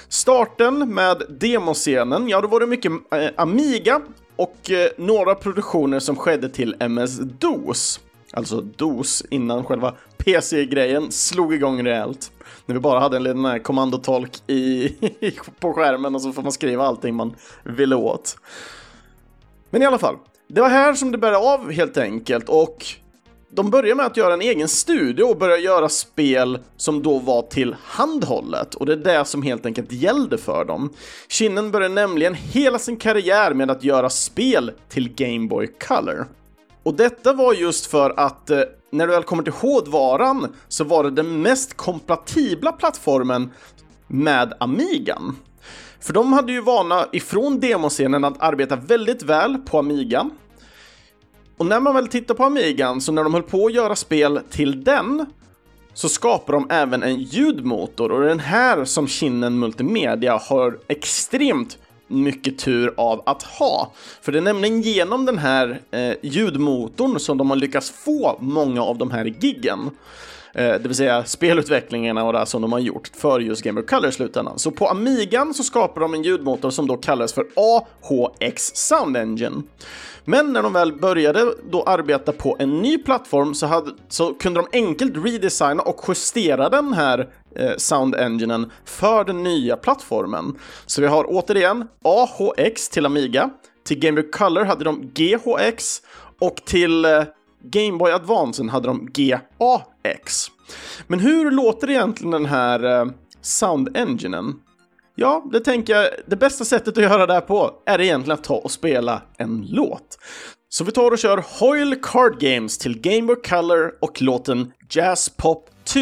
Starten 0.07 0.93
med 0.93 1.23
demoscenen, 1.39 2.29
ja 2.29 2.41
då 2.41 2.47
var 2.47 2.59
det 2.59 2.67
mycket 2.67 2.91
eh, 2.91 3.29
Amiga 3.37 4.01
och 4.35 4.71
eh, 4.71 4.89
några 4.97 5.35
produktioner 5.35 5.99
som 5.99 6.15
skedde 6.15 6.49
till 6.49 6.75
MS-DOS. 6.79 7.99
Alltså 8.33 8.61
DOS 8.61 9.23
innan 9.29 9.65
själva 9.65 9.95
PC-grejen 10.17 11.11
slog 11.11 11.53
igång 11.53 11.83
rejält. 11.85 12.31
När 12.65 12.75
vi 12.75 12.81
bara 12.81 12.99
hade 12.99 13.17
en 13.17 13.23
liten 13.23 13.45
eh, 13.45 13.57
kommandotolk 13.57 14.31
i, 14.49 14.89
på 15.59 15.73
skärmen 15.73 16.15
och 16.15 16.21
så 16.21 16.31
får 16.31 16.41
man 16.41 16.51
skriva 16.51 16.85
allting 16.85 17.15
man 17.15 17.35
ville 17.63 17.95
åt. 17.95 18.37
Men 19.69 19.81
i 19.81 19.85
alla 19.85 19.97
fall, 19.97 20.15
Det 20.47 20.61
var 20.61 20.69
här 20.69 20.93
som 20.93 21.11
det 21.11 21.17
började 21.17 21.53
av 21.53 21.71
helt 21.71 21.97
enkelt 21.97 22.49
och 22.49 22.85
de 23.55 23.69
började 23.69 23.95
med 23.95 24.05
att 24.05 24.17
göra 24.17 24.33
en 24.33 24.41
egen 24.41 24.67
studio 24.67 25.23
och 25.23 25.37
börjar 25.37 25.57
göra 25.57 25.89
spel 25.89 26.59
som 26.77 27.03
då 27.03 27.19
var 27.19 27.41
till 27.41 27.75
handhållet 27.83 28.75
och 28.75 28.85
det 28.85 28.93
är 28.93 28.97
det 28.97 29.25
som 29.25 29.43
helt 29.43 29.65
enkelt 29.65 29.91
gällde 29.91 30.37
för 30.37 30.65
dem. 30.65 30.89
Kinnen 31.27 31.71
började 31.71 31.93
nämligen 31.93 32.33
hela 32.33 32.79
sin 32.79 32.97
karriär 32.97 33.53
med 33.53 33.71
att 33.71 33.83
göra 33.83 34.09
spel 34.09 34.71
till 34.89 35.13
Game 35.15 35.47
Boy 35.47 35.67
Color. 35.87 36.27
Och 36.83 36.93
detta 36.93 37.33
var 37.33 37.53
just 37.53 37.85
för 37.85 38.13
att 38.19 38.49
eh, 38.49 38.61
när 38.91 39.07
du 39.07 39.13
väl 39.13 39.23
kommer 39.23 39.43
till 39.43 39.53
hårdvaran 39.53 40.55
så 40.67 40.83
var 40.83 41.03
det 41.03 41.11
den 41.11 41.41
mest 41.41 41.77
kompatibla 41.77 42.71
plattformen 42.71 43.51
med 44.07 44.53
Amigan. 44.59 45.35
För 45.99 46.13
de 46.13 46.33
hade 46.33 46.51
ju 46.51 46.61
vana 46.61 47.05
ifrån 47.11 47.59
demoscenen 47.59 48.23
att 48.23 48.41
arbeta 48.41 48.75
väldigt 48.75 49.23
väl 49.23 49.57
på 49.57 49.79
Amiga. 49.79 50.29
Och 51.57 51.65
när 51.65 51.79
man 51.79 51.95
väl 51.95 52.07
tittar 52.07 52.35
på 52.35 52.43
Amigan, 52.43 53.01
så 53.01 53.11
när 53.11 53.23
de 53.23 53.33
höll 53.33 53.43
på 53.43 53.65
att 53.65 53.73
göra 53.73 53.95
spel 53.95 54.39
till 54.49 54.83
den, 54.83 55.25
så 55.93 56.09
skapar 56.09 56.53
de 56.53 56.67
även 56.69 57.03
en 57.03 57.19
ljudmotor 57.21 58.11
och 58.11 58.19
det 58.19 58.25
är 58.25 58.29
den 58.29 58.39
här 58.39 58.85
som 58.85 59.07
Kinnen 59.07 59.59
Multimedia 59.59 60.37
har 60.37 60.79
extremt 60.87 61.77
mycket 62.07 62.59
tur 62.59 62.93
av 62.97 63.23
att 63.25 63.43
ha. 63.43 63.91
För 64.21 64.31
det 64.31 64.37
är 64.37 64.41
nämligen 64.41 64.81
genom 64.81 65.25
den 65.25 65.37
här 65.37 65.81
eh, 65.91 66.13
ljudmotorn 66.21 67.19
som 67.19 67.37
de 67.37 67.49
har 67.49 67.57
lyckats 67.57 67.89
få 67.89 68.37
många 68.39 68.83
av 68.83 68.97
de 68.97 69.11
här 69.11 69.25
giggen. 69.25 69.89
Eh, 70.53 70.71
det 70.71 70.83
vill 70.83 70.95
säga 70.95 71.23
spelutvecklingarna 71.25 72.23
och 72.23 72.33
det 72.33 72.45
som 72.45 72.61
de 72.61 72.71
har 72.71 72.79
gjort 72.79 73.11
för 73.15 73.39
just 73.39 73.61
Game 73.61 73.81
Boy 73.81 73.87
Color 73.87 74.09
i 74.09 74.11
slutändan. 74.11 74.59
Så 74.59 74.71
på 74.71 74.87
Amigan 74.87 75.53
så 75.53 75.63
skapar 75.63 76.01
de 76.01 76.13
en 76.13 76.23
ljudmotor 76.23 76.69
som 76.69 76.87
då 76.87 76.97
kallas 76.97 77.33
för 77.33 77.45
AHX 77.55 78.71
Sound 78.75 79.17
Engine. 79.17 79.63
Men 80.25 80.53
när 80.53 80.63
de 80.63 80.73
väl 80.73 80.93
började 80.93 81.53
då 81.71 81.83
arbeta 81.83 82.31
på 82.31 82.55
en 82.59 82.81
ny 82.81 82.97
plattform 82.97 83.53
så, 83.53 83.65
hade, 83.65 83.91
så 84.09 84.33
kunde 84.33 84.59
de 84.59 84.67
enkelt 84.77 85.25
redesigna 85.25 85.83
och 85.83 86.05
justera 86.07 86.69
den 86.69 86.93
här 86.93 87.29
eh, 87.55 87.71
Sound 87.77 88.15
Enginen 88.15 88.71
för 88.85 89.23
den 89.23 89.43
nya 89.43 89.77
plattformen. 89.77 90.55
Så 90.85 91.01
vi 91.01 91.07
har 91.07 91.25
återigen 91.27 91.87
AHX 92.03 92.89
till 92.89 93.05
Amiga, 93.05 93.49
till 93.85 93.99
Game 93.99 94.21
Boy 94.21 94.31
Color 94.31 94.63
hade 94.63 94.83
de 94.83 95.11
GHX 95.13 96.01
och 96.39 96.55
till 96.55 97.05
eh, 97.05 97.23
Game 97.63 97.97
Boy 97.97 98.11
Advance 98.11 98.63
hade 98.63 98.87
de 98.87 99.09
GAX. 99.13 100.47
Men 101.07 101.19
hur 101.19 101.51
låter 101.51 101.89
egentligen 101.89 102.31
den 102.31 102.45
här 102.45 103.01
eh, 103.01 103.05
Sound 103.41 103.97
Enginen? 103.97 104.53
Ja, 105.15 105.45
det 105.51 105.59
tänker 105.59 105.95
jag, 105.95 106.09
det 106.27 106.35
bästa 106.35 106.65
sättet 106.65 106.97
att 106.97 107.03
göra 107.03 107.25
det 107.25 107.33
här 107.33 107.41
på 107.41 107.71
är 107.85 108.01
egentligen 108.01 108.39
att 108.39 108.43
ta 108.43 108.55
och 108.55 108.71
spela 108.71 109.21
en 109.37 109.67
låt. 109.69 110.17
Så 110.69 110.83
vi 110.83 110.91
tar 110.91 111.11
och 111.11 111.19
kör 111.19 111.43
Hoyle 111.59 111.95
Card 111.95 112.39
Games 112.39 112.77
till 112.77 113.01
Game 113.01 113.21
Boy 113.21 113.35
Color 113.35 113.91
och 114.01 114.21
låten 114.21 114.71
Jazz 114.89 115.29
Pop 115.29 115.69
2 115.83 115.99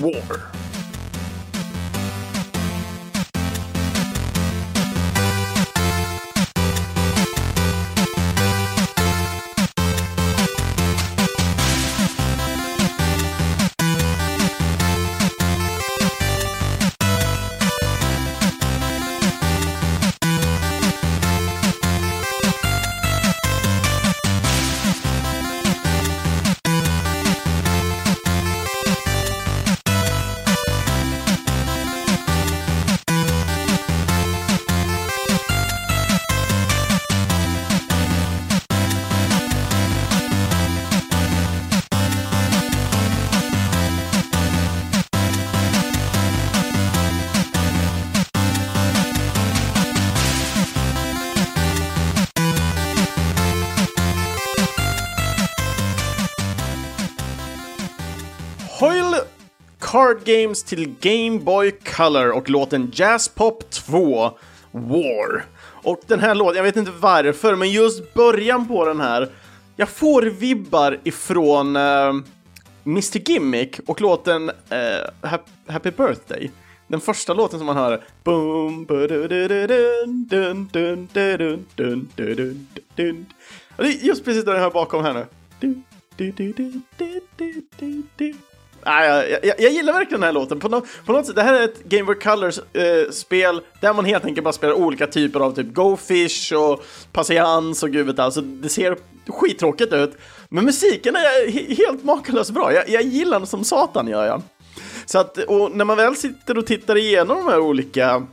War. 0.00 0.77
Card 59.98 60.24
Games 60.24 60.62
till 60.62 60.94
Game 61.00 61.38
Boy 61.38 61.70
Color 61.70 62.30
och 62.30 62.50
låten 62.50 62.90
Jazz 62.94 63.28
Pop 63.28 63.70
2 63.70 64.30
War. 64.70 65.44
Och 65.60 66.00
den 66.06 66.20
här 66.20 66.34
låten, 66.34 66.56
jag 66.56 66.64
vet 66.64 66.76
inte 66.76 66.90
varför, 66.90 67.56
men 67.56 67.70
just 67.70 68.14
början 68.14 68.68
på 68.68 68.84
den 68.84 69.00
här, 69.00 69.28
jag 69.76 69.88
får 69.88 70.22
vibbar 70.22 70.98
ifrån 71.04 71.76
eh, 71.76 71.82
uh, 71.82 72.22
Mr 72.84 73.30
Gimmick 73.30 73.80
och 73.86 74.00
låten 74.00 74.50
uh, 74.50 74.54
Happy 75.66 75.90
Birthday. 75.90 76.50
Den 76.86 77.00
första 77.00 77.34
låten 77.34 77.58
som 77.58 77.66
man 77.66 77.76
hör 77.76 78.04
boom, 78.24 78.86
Det 78.86 78.94
är 83.82 84.04
just 84.04 84.24
precis 84.24 84.44
det 84.44 84.52
jag 84.52 84.60
hör 84.60 84.70
bakom 84.70 85.04
här 85.04 85.14
nu. 85.14 85.26
Nej, 88.88 89.30
jag, 89.30 89.44
jag, 89.44 89.60
jag, 89.60 89.72
gillar 89.72 89.92
verkligen 89.92 90.20
den 90.20 90.26
här 90.26 90.32
låten. 90.32 90.60
På, 90.60 90.68
no, 90.68 90.86
på 91.06 91.12
något 91.12 91.26
sätt, 91.26 91.36
det 91.36 91.42
här 91.42 91.54
är 91.54 91.64
ett 91.64 91.84
Game 91.84 92.12
of 92.12 92.18
Colors-spel 92.18 93.54
eh, 93.56 93.62
där 93.80 93.94
man 93.94 94.04
helt 94.04 94.24
enkelt 94.24 94.44
bara 94.44 94.52
spelar 94.52 94.74
olika 94.74 95.06
typer 95.06 95.40
av 95.40 95.54
typ 95.54 95.74
Go 95.74 95.96
Fish 95.96 96.52
och 96.52 96.84
Patiens 97.12 97.82
och 97.82 97.90
gud 97.90 98.06
vet 98.06 98.18
alltså 98.18 98.40
Det 98.40 98.68
ser 98.68 98.96
skittråkigt 99.26 99.92
ut. 99.92 100.16
Men 100.48 100.64
musiken 100.64 101.16
är 101.16 101.50
helt 101.76 102.04
makalöst 102.04 102.50
bra. 102.50 102.72
Jag, 102.72 102.88
jag 102.88 103.02
gillar 103.02 103.38
den 103.38 103.46
som 103.46 103.64
satan, 103.64 104.08
gör 104.08 104.26
jag. 104.26 104.42
Så 105.06 105.18
att, 105.18 105.38
och 105.38 105.70
när 105.76 105.84
man 105.84 105.96
väl 105.96 106.16
sitter 106.16 106.58
och 106.58 106.66
tittar 106.66 106.96
igenom 106.96 107.36
de 107.36 107.46
här 107.46 107.60
olika 107.60 108.26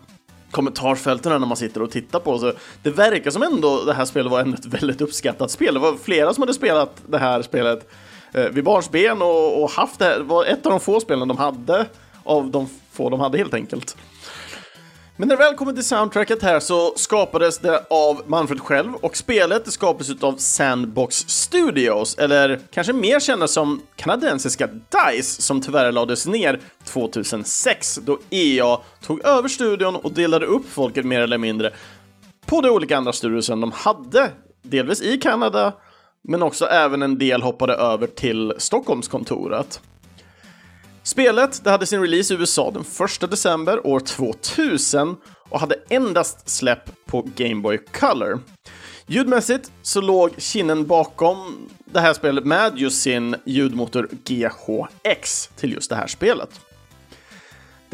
kommentarsfälten 0.52 1.42
när 1.42 1.48
man 1.48 1.58
sitter 1.58 1.82
och 1.82 1.92
tittar 1.92 2.20
på 2.20 2.40
så 2.40 2.54
det 2.84 2.90
verkar 2.90 3.32
som 3.32 3.44
ändå 3.44 3.84
det 3.84 3.94
här 3.94 4.06
spelet 4.06 4.32
var 4.32 4.42
ett 4.42 4.66
väldigt 4.66 5.02
uppskattat 5.02 5.52
spel. 5.52 5.74
Det 5.74 5.80
var 5.80 5.96
flera 6.04 6.34
som 6.34 6.42
hade 6.42 6.54
spelat 6.54 7.02
det 7.08 7.18
här 7.18 7.42
spelet 7.42 7.90
Eh, 8.36 8.50
vid 8.50 8.64
barnsben 8.64 9.22
och, 9.22 9.64
och 9.64 9.70
haft 9.70 10.00
det. 10.00 10.18
Det 10.18 10.24
var 10.24 10.46
ett 10.46 10.66
av 10.66 10.72
de 10.72 10.80
få 10.80 11.00
spelen 11.00 11.28
de 11.28 11.38
hade 11.38 11.86
av 12.24 12.52
de 12.52 12.68
få 12.92 13.10
de 13.10 13.20
hade 13.20 13.38
helt 13.38 13.54
enkelt. 13.54 13.98
Men 15.18 15.28
när 15.28 15.38
det 15.38 15.44
väl 15.44 15.56
kommer 15.56 15.74
till 15.74 15.84
soundtracket 15.84 16.42
här 16.42 16.60
så 16.60 16.94
skapades 16.96 17.60
det 17.60 17.86
av 17.90 18.22
Manfred 18.26 18.62
själv 18.62 18.96
och 18.96 19.18
spelet 19.18 19.72
skapades 19.72 20.24
av 20.24 20.36
Sandbox 20.38 21.16
Studios, 21.16 22.18
eller 22.18 22.60
kanske 22.72 22.94
mer 22.94 23.20
kända 23.20 23.48
som 23.48 23.82
kanadensiska 23.96 24.68
DICE 24.68 25.42
som 25.42 25.62
tyvärr 25.62 25.92
lades 25.92 26.28
ner 26.28 26.60
2006 26.86 28.00
då 28.06 28.20
EA 28.30 28.78
tog 29.02 29.26
över 29.26 29.50
studion 29.50 29.96
och 29.96 30.12
delade 30.12 30.46
upp 30.46 30.70
folket 30.70 31.06
mer 31.06 31.22
eller 31.22 31.38
mindre 31.38 31.74
på 32.46 32.62
de 32.62 32.70
olika 32.70 32.98
andra 32.98 33.14
studiosen 33.14 33.62
de 33.62 33.72
hade, 33.72 34.32
delvis 34.62 35.02
i 35.02 35.18
Kanada 35.18 35.74
men 36.28 36.44
också 36.44 36.66
även 36.66 37.02
en 37.02 37.18
del 37.18 37.42
hoppade 37.42 37.74
över 37.74 38.08
till 38.08 38.54
Stockholmskontoret. 38.58 39.82
Spelet 41.04 41.64
det 41.64 41.70
hade 41.70 41.86
sin 41.86 42.02
release 42.02 42.34
i 42.34 42.38
USA 42.38 42.72
den 42.72 42.86
1 43.22 43.32
december 43.32 43.88
år 43.88 44.00
2000 44.00 45.16
och 45.50 45.60
hade 45.60 45.76
endast 45.90 46.50
släpp 46.50 47.06
på 47.06 47.28
Game 47.36 47.62
Boy 47.62 47.78
Color. 47.78 48.40
Ljudmässigt 49.08 49.72
så 49.82 50.02
låg 50.02 50.32
Kinnen 50.38 50.86
bakom 50.86 51.70
det 51.86 52.00
här 52.00 52.14
spelet 52.14 52.46
med 52.46 52.78
just 52.78 53.02
sin 53.02 53.36
ljudmotor 53.46 54.10
GHX 54.24 55.50
till 55.56 55.74
just 55.74 55.90
det 55.90 55.96
här 55.96 56.08
spelet. 56.08 56.62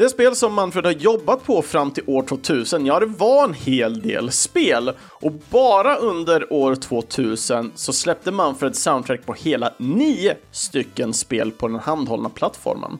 Det 0.02 0.08
spel 0.08 0.36
som 0.36 0.54
Manfred 0.54 0.84
har 0.84 0.92
jobbat 0.92 1.44
på 1.44 1.62
fram 1.62 1.90
till 1.90 2.02
år 2.06 2.22
2000, 2.22 2.86
ja 2.86 3.00
det 3.00 3.06
var 3.06 3.44
en 3.44 3.54
hel 3.54 4.00
del 4.00 4.32
spel. 4.32 4.92
Och 5.10 5.32
bara 5.50 5.96
under 5.96 6.52
år 6.52 6.74
2000 6.74 7.72
så 7.74 7.92
släppte 7.92 8.30
Manfred 8.30 8.76
soundtrack 8.76 9.26
på 9.26 9.32
hela 9.32 9.72
nio 9.78 10.36
stycken 10.50 11.14
spel 11.14 11.50
på 11.50 11.68
den 11.68 11.78
handhållna 11.78 12.28
plattformen. 12.28 12.98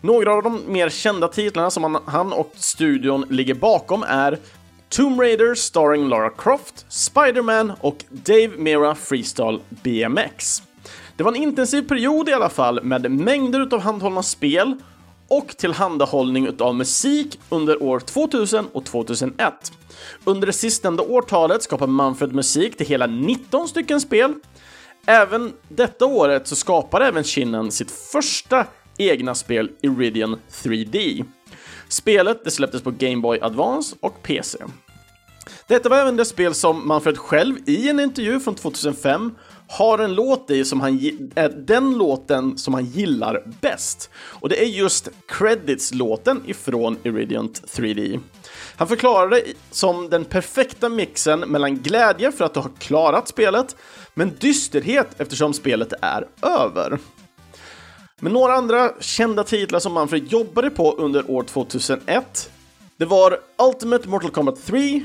Några 0.00 0.32
av 0.32 0.42
de 0.42 0.60
mer 0.66 0.88
kända 0.88 1.28
titlarna 1.28 1.70
som 1.70 1.98
han 2.04 2.32
och 2.32 2.52
studion 2.54 3.24
ligger 3.30 3.54
bakom 3.54 4.02
är 4.02 4.38
Tomb 4.88 5.20
Raider 5.20 5.54
starring 5.54 6.08
Lara 6.08 6.30
Croft, 6.30 6.86
Spider-Man 6.88 7.72
och 7.80 8.04
Dave 8.08 8.50
Mira 8.56 8.94
Freestyle 8.94 9.60
BMX. 9.68 10.62
Det 11.16 11.22
var 11.22 11.32
en 11.32 11.42
intensiv 11.42 11.82
period 11.82 12.28
i 12.28 12.32
alla 12.32 12.48
fall 12.48 12.82
med 12.82 13.10
mängder 13.10 13.74
av 13.74 13.80
handhållna 13.80 14.22
spel 14.22 14.76
och 15.30 15.56
tillhandahållning 15.56 16.60
av 16.60 16.74
musik 16.74 17.40
under 17.48 17.82
år 17.82 18.00
2000 18.00 18.66
och 18.72 18.84
2001. 18.84 19.72
Under 20.24 20.46
det 20.46 20.52
sistnämnda 20.52 21.02
årtalet 21.02 21.62
skapade 21.62 21.92
Manfred 21.92 22.32
musik 22.32 22.76
till 22.76 22.86
hela 22.86 23.06
19 23.06 23.68
stycken 23.68 24.00
spel. 24.00 24.34
Även 25.06 25.52
detta 25.68 26.06
året 26.06 26.48
så 26.48 26.56
skapade 26.56 27.06
även 27.06 27.24
Kinnan 27.24 27.70
sitt 27.70 27.90
första 27.90 28.66
egna 28.98 29.34
spel 29.34 29.70
Iridian 29.82 30.40
3D. 30.50 31.24
Spelet 31.88 32.44
det 32.44 32.50
släpptes 32.50 32.82
på 32.82 32.90
Game 32.90 33.16
Boy 33.16 33.38
Advance 33.42 33.96
och 34.00 34.22
PC. 34.22 34.58
Detta 35.68 35.88
var 35.88 35.96
även 35.96 36.16
det 36.16 36.24
spel 36.24 36.54
som 36.54 36.88
Manfred 36.88 37.18
själv 37.18 37.56
i 37.66 37.88
en 37.88 38.00
intervju 38.00 38.40
från 38.40 38.54
2005 38.54 39.32
har 39.70 39.98
en 39.98 40.14
låt 40.14 40.50
i 40.50 40.64
som 40.64 40.80
han 40.80 40.98
är 41.34 41.48
den 41.48 41.98
låten 41.98 42.58
som 42.58 42.74
han 42.74 42.84
gillar 42.84 43.42
bäst. 43.60 44.10
Och 44.14 44.48
det 44.48 44.62
är 44.62 44.66
just 44.66 45.08
Credits-låten 45.26 46.42
ifrån 46.46 46.96
Iridiant 47.02 47.62
3D. 47.76 48.20
Han 48.76 48.88
förklarar 48.88 49.30
det 49.30 49.42
som 49.70 50.10
den 50.10 50.24
perfekta 50.24 50.88
mixen 50.88 51.40
mellan 51.40 51.76
glädje 51.76 52.32
för 52.32 52.44
att 52.44 52.54
du 52.54 52.60
har 52.60 52.70
klarat 52.78 53.28
spelet, 53.28 53.76
men 54.14 54.32
dysterhet 54.38 55.20
eftersom 55.20 55.52
spelet 55.52 55.92
är 56.02 56.26
över. 56.42 56.98
Men 58.20 58.32
några 58.32 58.54
andra 58.54 58.92
kända 59.00 59.44
titlar 59.44 59.80
som 59.80 59.92
Manfred 59.92 60.32
jobbade 60.32 60.70
på 60.70 60.92
under 60.92 61.30
år 61.30 61.42
2001 61.42 62.50
det 63.00 63.06
var 63.06 63.38
Ultimate 63.68 64.08
Mortal 64.08 64.30
Kombat 64.30 64.66
3, 64.66 65.00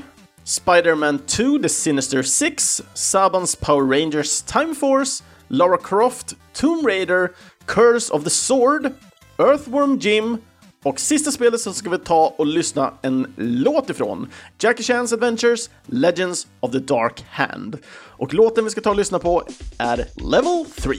Spider-Man 0.46 1.18
2 1.26 1.58
The 1.58 1.68
Sinister 1.68 2.22
Six, 2.22 2.82
Sabans 2.94 3.56
Power 3.56 3.84
Rangers 3.84 4.42
Time 4.42 4.74
Force, 4.74 5.22
Lara 5.48 5.78
Croft, 5.78 6.34
Tomb 6.52 6.86
Raider, 6.86 7.34
Curse 7.66 8.10
of 8.10 8.22
the 8.22 8.30
Sword, 8.30 8.92
Earthworm 9.38 9.98
Jim 9.98 10.38
och 10.84 11.00
sista 11.00 11.30
spelet 11.30 11.60
så 11.60 11.72
ska 11.72 11.90
vi 11.90 11.98
ta 11.98 12.34
och 12.38 12.46
lyssna 12.46 12.94
en 13.02 13.34
låt 13.36 13.90
ifrån. 13.90 14.28
Jackie 14.58 14.82
Chan's 14.82 15.14
Adventures 15.14 15.70
Legends 15.86 16.46
of 16.60 16.72
the 16.72 16.78
Dark 16.78 17.24
Hand. 17.30 17.78
Och 17.94 18.34
låten 18.34 18.64
vi 18.64 18.70
ska 18.70 18.80
ta 18.80 18.90
och 18.90 18.96
lyssna 18.96 19.18
på 19.18 19.42
är 19.78 20.06
Level 20.30 20.64
3. 20.76 20.94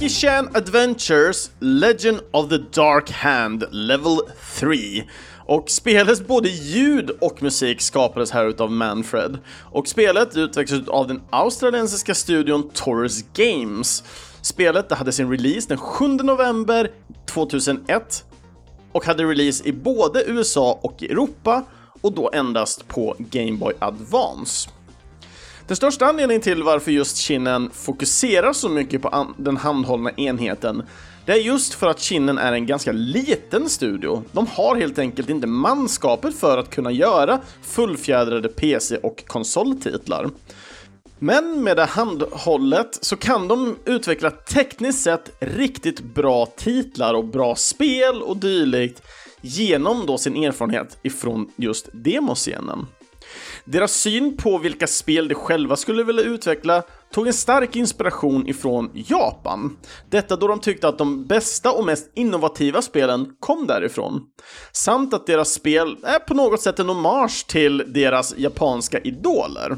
Jackie 0.00 0.14
Chan 0.14 0.48
Adventures 0.54 1.50
Legend 1.60 2.20
of 2.30 2.48
the 2.48 2.58
Dark 2.58 3.10
Hand 3.10 3.64
Level 3.70 4.18
3. 4.58 5.04
Och 5.46 5.70
spelets 5.70 6.20
både 6.20 6.48
ljud 6.48 7.10
och 7.10 7.42
musik 7.42 7.80
skapades 7.80 8.30
här 8.30 8.46
utav 8.46 8.70
Manfred. 8.70 9.38
Och 9.72 9.88
spelet 9.88 10.36
utvecklades 10.36 10.88
av 10.88 11.08
den 11.08 11.22
australiensiska 11.30 12.14
studion 12.14 12.70
Taurus 12.74 13.24
Games. 13.34 14.04
Spelet 14.42 14.92
hade 14.92 15.12
sin 15.12 15.30
release 15.30 15.68
den 15.68 15.78
7 15.78 16.08
november 16.08 16.90
2001 17.26 18.24
och 18.92 19.04
hade 19.04 19.24
release 19.24 19.68
i 19.68 19.72
både 19.72 20.24
USA 20.26 20.80
och 20.82 21.02
Europa 21.02 21.64
och 22.00 22.12
då 22.12 22.30
endast 22.32 22.88
på 22.88 23.16
Game 23.18 23.56
Boy 23.56 23.74
Advance. 23.78 24.70
Den 25.70 25.76
största 25.76 26.06
anledningen 26.06 26.42
till 26.42 26.62
varför 26.62 26.90
just 26.90 27.16
Kinnen 27.16 27.70
fokuserar 27.74 28.52
så 28.52 28.68
mycket 28.68 29.02
på 29.02 29.26
den 29.36 29.56
handhållna 29.56 30.10
enheten 30.10 30.82
det 31.26 31.32
är 31.32 31.36
just 31.36 31.74
för 31.74 31.86
att 31.86 32.00
Kinnen 32.00 32.38
är 32.38 32.52
en 32.52 32.66
ganska 32.66 32.92
liten 32.92 33.68
studio. 33.68 34.22
De 34.32 34.46
har 34.46 34.76
helt 34.76 34.98
enkelt 34.98 35.30
inte 35.30 35.46
manskapet 35.46 36.34
för 36.34 36.58
att 36.58 36.70
kunna 36.70 36.90
göra 36.90 37.40
fullfjädrade 37.62 38.48
PC 38.48 38.96
och 38.96 39.24
konsoltitlar. 39.26 40.30
Men 41.18 41.64
med 41.64 41.76
det 41.76 41.84
handhållet 41.84 42.98
så 43.00 43.16
kan 43.16 43.48
de 43.48 43.76
utveckla 43.84 44.30
tekniskt 44.30 45.02
sett 45.02 45.30
riktigt 45.40 46.00
bra 46.14 46.46
titlar 46.46 47.14
och 47.14 47.24
bra 47.24 47.54
spel 47.54 48.22
och 48.22 48.36
dylikt 48.36 49.02
genom 49.40 50.06
då 50.06 50.18
sin 50.18 50.44
erfarenhet 50.44 50.98
ifrån 51.02 51.50
just 51.56 51.88
demoscenen. 51.92 52.86
Deras 53.72 53.92
syn 53.92 54.36
på 54.36 54.58
vilka 54.58 54.86
spel 54.86 55.28
de 55.28 55.34
själva 55.34 55.76
skulle 55.76 56.04
vilja 56.04 56.22
utveckla 56.22 56.82
tog 57.12 57.26
en 57.26 57.32
stark 57.32 57.76
inspiration 57.76 58.46
ifrån 58.46 58.90
Japan. 58.94 59.76
Detta 60.08 60.36
då 60.36 60.48
de 60.48 60.60
tyckte 60.60 60.88
att 60.88 60.98
de 60.98 61.26
bästa 61.26 61.72
och 61.72 61.84
mest 61.84 62.10
innovativa 62.14 62.82
spelen 62.82 63.32
kom 63.40 63.66
därifrån. 63.66 64.20
Samt 64.72 65.14
att 65.14 65.26
deras 65.26 65.52
spel 65.52 65.96
är 66.02 66.18
på 66.18 66.34
något 66.34 66.60
sätt 66.60 66.78
en 66.78 66.88
hommage 66.88 67.46
till 67.46 67.84
deras 67.86 68.34
japanska 68.38 68.98
idoler. 68.98 69.76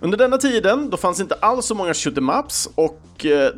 Under 0.00 0.18
denna 0.18 0.38
tiden, 0.38 0.90
då 0.90 0.96
fanns 0.96 1.20
inte 1.20 1.34
alls 1.34 1.66
så 1.66 1.74
många 1.74 1.94
shoot 1.94 2.22
maps 2.22 2.68
och 2.74 3.26
eh, 3.26 3.50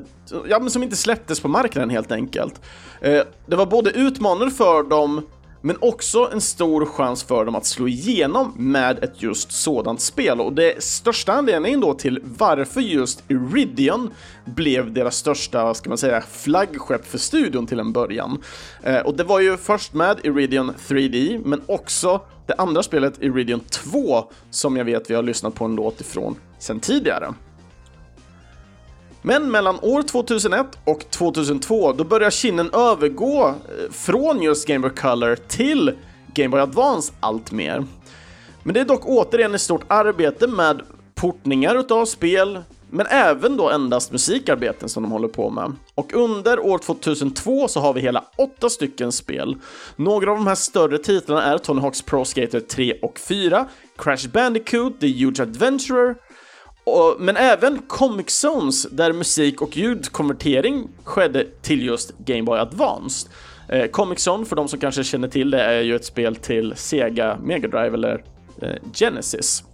ja, 0.49 0.59
men 0.59 0.71
som 0.71 0.83
inte 0.83 0.97
släpptes 0.97 1.41
på 1.41 1.49
marknaden 1.49 1.91
helt 1.91 2.13
enkelt. 2.13 2.61
Eh, 3.01 3.23
det 3.47 3.57
var 3.57 3.67
både 3.67 3.91
utmanande 3.91 4.55
för 4.55 4.83
dem 4.83 5.23
men 5.65 5.77
också 5.81 6.31
en 6.33 6.41
stor 6.41 6.87
chans 6.87 7.23
för 7.23 7.45
dem 7.45 7.55
att 7.55 7.67
slå 7.67 7.89
igenom 7.89 8.53
med 8.57 9.05
ett 9.05 9.23
just 9.23 9.53
sådant 9.53 10.01
spel. 10.01 10.41
Och 10.41 10.53
det 10.53 10.83
största 10.83 11.33
anledningen 11.33 11.81
då 11.81 11.95
till 11.95 12.21
varför 12.39 12.81
just 12.81 13.23
Iridion 13.29 14.11
blev 14.45 14.93
deras 14.93 15.17
största, 15.17 15.75
ska 15.75 15.89
man 15.89 15.99
säga, 15.99 16.21
flaggskepp 16.21 17.07
för 17.07 17.19
studion 17.19 17.67
till 17.67 17.81
en 17.81 17.93
början. 17.93 18.43
Eh, 18.83 18.99
och 18.99 19.17
det 19.17 19.25
var 19.25 19.41
ju 19.41 19.57
först 19.57 19.95
med 19.95 20.17
Iridion 20.23 20.73
3D, 20.89 21.43
men 21.45 21.63
också 21.67 22.21
det 22.47 22.55
andra 22.55 22.83
spelet 22.83 23.23
Iridion 23.23 23.61
2, 23.61 24.25
som 24.51 24.77
jag 24.77 24.85
vet 24.85 25.11
vi 25.11 25.15
har 25.15 25.23
lyssnat 25.23 25.55
på 25.55 25.65
en 25.65 25.75
låt 25.75 26.01
ifrån 26.01 26.37
sen 26.59 26.81
tidigare. 26.81 27.35
Men 29.27 29.51
mellan 29.51 29.79
år 29.83 30.03
2001 30.03 30.67
och 30.85 31.11
2002 31.11 31.93
då 31.93 32.05
börjar 32.05 32.31
kinnen 32.31 32.71
övergå 32.73 33.49
eh, 33.49 33.55
från 33.91 34.43
just 34.43 34.67
Game 34.67 34.79
Boy 34.81 34.91
Color 34.91 35.37
till 35.49 35.93
Game 36.35 36.49
Boy 36.49 36.61
Advance 36.61 37.13
allt 37.21 37.53
mer. 37.53 37.85
Men 38.63 38.75
det 38.75 38.81
är 38.81 38.85
dock 38.85 39.07
återigen 39.07 39.55
ett 39.55 39.61
stort 39.61 39.85
arbete 39.87 40.47
med 40.47 40.83
portningar 41.15 41.77
utav 41.77 42.07
spel, 42.07 42.61
men 42.91 43.07
även 43.07 43.57
då 43.57 43.71
endast 43.71 44.13
musikarbeten 44.13 44.89
som 44.89 45.03
de 45.03 45.13
håller 45.13 45.29
på 45.29 45.51
med. 45.51 45.73
Och 45.95 46.13
under 46.15 46.61
år 46.61 46.79
2002 46.79 47.69
så 47.69 47.81
har 47.81 47.93
vi 47.93 48.01
hela 48.01 48.25
åtta 48.37 48.71
stycken 48.71 49.13
spel. 49.13 49.57
Några 49.97 50.31
av 50.31 50.37
de 50.37 50.47
här 50.47 50.55
större 50.55 50.99
titlarna 50.99 51.43
är 51.43 51.59
Tony 51.59 51.81
Hawk's 51.81 52.05
Pro 52.05 52.25
Skater 52.25 52.61
3 52.61 52.99
och 53.03 53.19
4, 53.19 53.67
Crash 53.99 54.29
Bandicoot, 54.33 55.01
The 55.01 55.25
Huge 55.25 55.41
Adventurer, 55.41 56.15
och, 56.85 57.17
men 57.19 57.37
även 57.37 57.79
Comic 57.79 58.31
Zones 58.31 58.83
där 58.91 59.13
musik 59.13 59.63
och 59.63 59.77
ljudkonvertering 59.77 60.89
skedde 61.05 61.47
till 61.63 61.87
just 61.87 62.19
Game 62.19 62.43
Boy 62.43 62.59
Advance. 62.59 63.29
Eh, 63.69 63.87
Comic 63.87 64.29
Zone, 64.29 64.45
för 64.45 64.57
de 64.57 64.69
som 64.69 64.81
kanske 64.81 65.05
känner 65.05 65.29
till 65.29 65.51
det, 65.51 65.63
är 65.63 65.81
ju 65.81 65.97
ett 65.97 66.05
spel 66.05 66.37
till 66.37 66.73
Sega 66.77 67.39
Mega 67.43 67.69
Drive 67.69 67.95
eller 67.95 68.25
eh, 68.63 68.75
Genesis. 68.95 69.65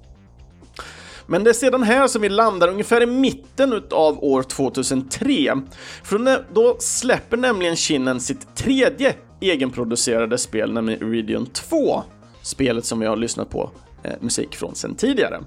Men 1.26 1.44
det 1.44 1.50
är 1.50 1.54
sedan 1.54 1.82
här 1.82 2.08
som 2.08 2.22
vi 2.22 2.28
landar 2.28 2.68
ungefär 2.68 3.02
i 3.02 3.06
mitten 3.06 3.82
av 3.90 4.24
år 4.24 4.42
2003. 4.42 5.60
För 6.02 6.44
då 6.54 6.76
släpper 6.78 7.36
nämligen 7.36 7.76
Kinnen 7.76 8.20
sitt 8.20 8.56
tredje 8.56 9.14
egenproducerade 9.40 10.38
spel, 10.38 10.72
nämligen 10.72 11.08
Iridium 11.08 11.46
2. 11.46 12.02
Spelet 12.42 12.84
som 12.84 13.00
vi 13.00 13.06
har 13.06 13.16
lyssnat 13.16 13.50
på 13.50 13.70
eh, 14.02 14.12
musik 14.20 14.56
från 14.56 14.74
sedan 14.74 14.94
tidigare. 14.94 15.40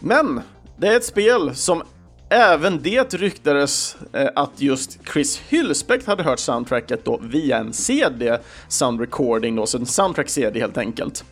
Men 0.00 0.40
det 0.76 0.88
är 0.88 0.96
ett 0.96 1.04
spel 1.04 1.54
som 1.54 1.82
även 2.28 2.82
det 2.82 3.14
ryktades 3.14 3.96
eh, 4.12 4.28
att 4.34 4.50
just 4.56 4.98
Chris 5.12 5.42
Hylsbäck 5.48 6.06
hade 6.06 6.22
hört 6.22 6.38
soundtracket 6.38 7.04
då 7.04 7.20
via 7.22 7.58
en 7.58 7.72
CD, 7.72 8.38
sound 8.68 9.00
recording 9.00 9.56
då, 9.56 9.66
så 9.66 9.78
en 9.78 9.86
soundtrack-CD 9.86 10.60
helt 10.60 10.78
enkelt. 10.78 11.24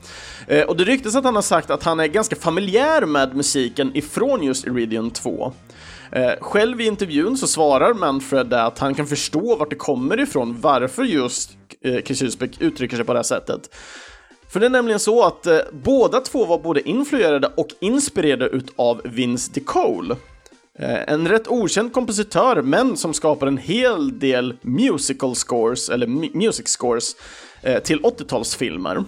Eh, 0.47 0.63
och 0.63 0.77
det 0.77 0.85
ryktas 0.85 1.15
att 1.15 1.25
han 1.25 1.35
har 1.35 1.43
sagt 1.43 1.71
att 1.71 1.83
han 1.83 2.01
är 2.01 2.07
ganska 2.07 2.37
familjär 2.37 3.07
med 3.07 3.37
musiken 3.37 3.97
ifrån 3.97 4.43
just 4.43 4.67
Iridium 4.67 5.11
2. 5.11 5.53
Eh, 6.13 6.31
själv 6.41 6.81
i 6.81 6.87
intervjun 6.87 7.37
så 7.37 7.47
svarar 7.47 7.95
Manfred 7.95 8.55
att 8.55 8.79
han 8.79 8.95
kan 8.95 9.07
förstå 9.07 9.57
vart 9.57 9.71
det 9.71 9.77
kommer 9.77 10.21
ifrån, 10.21 10.61
varför 10.61 11.05
just 11.05 11.51
Chris 12.05 12.23
Hylsbäck 12.23 12.61
uttrycker 12.61 12.97
sig 12.97 13.05
på 13.05 13.13
det 13.13 13.19
här 13.19 13.25
sättet. 13.25 13.71
För 14.49 14.61
det 14.61 14.67
är 14.67 14.71
nämligen 14.71 15.01
så 15.01 15.25
att 15.25 15.47
eh, 15.47 15.59
båda 15.73 16.21
två 16.21 16.45
var 16.45 16.59
både 16.59 16.89
influerade 16.89 17.53
och 17.57 17.69
inspirerade 17.81 18.47
utav 18.47 19.01
Vince 19.05 19.53
DeCole. 19.55 20.17
Eh, 20.79 21.13
en 21.13 21.29
rätt 21.29 21.49
okänd 21.49 21.93
kompositör, 21.93 22.63
men 22.63 22.97
som 22.97 23.15
skapar 23.15 23.47
en 23.47 23.59
hel 23.59 24.19
del 24.19 24.55
musical 24.63 25.35
scores, 25.35 25.89
eller 25.89 26.07
music 26.37 26.69
scores, 26.69 27.17
eh, 27.63 27.83
till 27.83 28.01
80-talsfilmer. 28.01 29.05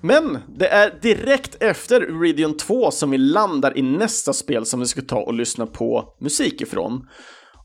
Men 0.00 0.38
det 0.46 0.68
är 0.68 0.98
direkt 1.02 1.62
efter 1.62 2.02
Uridion 2.02 2.56
2 2.56 2.90
som 2.90 3.10
vi 3.10 3.18
landar 3.18 3.78
i 3.78 3.82
nästa 3.82 4.32
spel 4.32 4.66
som 4.66 4.80
vi 4.80 4.86
ska 4.86 5.02
ta 5.02 5.20
och 5.20 5.34
lyssna 5.34 5.66
på 5.66 6.14
musik 6.20 6.60
ifrån. 6.60 7.08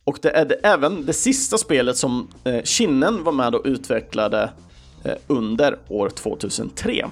Och 0.03 0.19
det 0.21 0.29
är 0.29 0.45
det, 0.45 0.55
även 0.55 1.05
det 1.05 1.13
sista 1.13 1.57
spelet 1.57 1.97
som 1.97 2.27
eh, 2.43 2.63
Kinnen 2.63 3.23
var 3.23 3.31
med 3.31 3.55
och 3.55 3.61
utvecklade 3.65 4.49
Eh, 5.03 5.13
under 5.27 5.79
år 5.87 6.09
2003. 6.09 7.05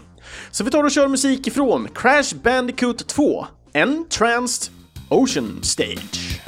Så 0.51 0.63
vi 0.63 0.71
tar 0.71 0.83
och 0.83 0.91
kör 0.91 1.07
musik 1.07 1.47
ifrån 1.47 1.87
Crash 1.95 2.35
Bandicoot 2.43 3.07
2, 3.07 3.45
Entranced 3.73 4.73
Ocean 5.09 5.59
Stage. 5.63 6.46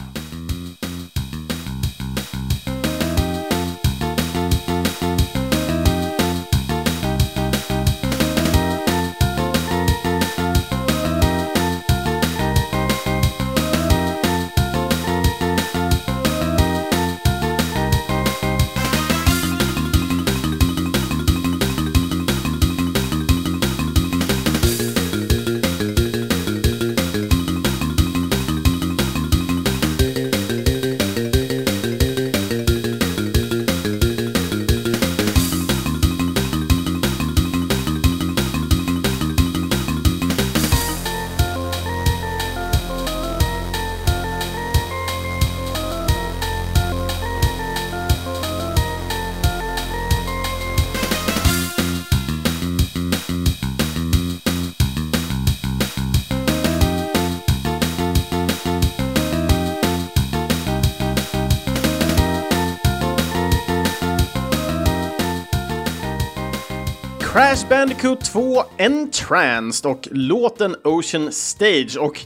Crash 67.49 67.69
Bandicoot 67.69 68.25
2 68.25 68.63
Entranced 68.77 69.91
och 69.91 70.07
låten 70.11 70.75
Ocean 70.83 71.31
Stage 71.31 71.97
och 71.99 72.19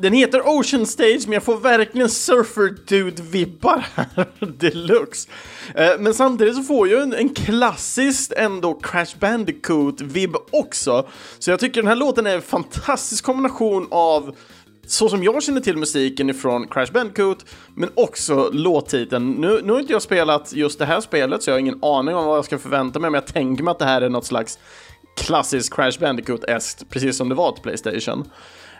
den 0.00 0.12
heter 0.12 0.42
Ocean 0.46 0.86
Stage 0.86 1.20
men 1.24 1.32
jag 1.32 1.42
får 1.42 1.56
verkligen 1.56 2.08
Surfer 2.08 2.74
Dude-vibbar 2.86 3.84
här 3.94 4.26
deluxe. 4.58 5.28
Eh, 5.74 5.90
men 5.98 6.14
samtidigt 6.14 6.56
så 6.56 6.62
får 6.62 6.88
jag 6.88 7.02
en, 7.02 7.12
en 7.12 7.28
klassiskt 7.34 8.32
ändå 8.32 8.74
Crash 8.74 9.18
Bandicoot-vibb 9.18 10.36
också. 10.50 11.08
Så 11.38 11.50
jag 11.50 11.60
tycker 11.60 11.82
den 11.82 11.88
här 11.88 11.96
låten 11.96 12.26
är 12.26 12.34
en 12.34 12.42
fantastisk 12.42 13.24
kombination 13.24 13.88
av 13.90 14.36
så 14.90 15.08
som 15.08 15.24
jag 15.24 15.42
känner 15.42 15.60
till 15.60 15.76
musiken 15.76 16.30
ifrån 16.30 16.68
Crash 16.68 16.92
Bandicoot, 16.92 17.44
men 17.74 17.90
också 17.94 18.50
låttiteln. 18.52 19.30
Nu, 19.30 19.60
nu 19.64 19.72
har 19.72 19.80
inte 19.80 19.92
jag 19.92 20.02
spelat 20.02 20.52
just 20.52 20.78
det 20.78 20.86
här 20.86 21.00
spelet, 21.00 21.42
så 21.42 21.50
jag 21.50 21.54
har 21.54 21.60
ingen 21.60 21.84
aning 21.84 22.14
om 22.14 22.24
vad 22.24 22.36
jag 22.36 22.44
ska 22.44 22.58
förvänta 22.58 22.98
mig, 22.98 23.10
men 23.10 23.18
jag 23.18 23.34
tänker 23.34 23.64
mig 23.64 23.72
att 23.72 23.78
det 23.78 23.84
här 23.84 24.02
är 24.02 24.08
något 24.08 24.26
slags 24.26 24.58
klassisk 25.16 25.74
Crash 25.74 25.98
Bandicoot-est, 26.00 26.84
precis 26.90 27.16
som 27.16 27.28
det 27.28 27.34
var 27.34 27.52
till 27.52 27.62
Playstation. 27.62 28.30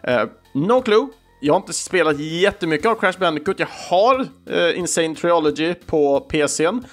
Uh, 0.09 0.25
no 0.55 0.83
clue. 0.83 1.09
Jag 1.40 1.55
har 1.55 1.61
inte 1.61 1.73
spelat 1.73 2.18
jättemycket 2.18 2.87
av 2.87 2.94
Crash 2.94 3.18
Bandicoot. 3.18 3.59
Jag 3.59 3.68
har 3.90 4.20
uh, 4.20 4.79
Insane 4.79 5.14
Triology 5.14 5.75
på 5.75 6.20
PCn. 6.20 6.85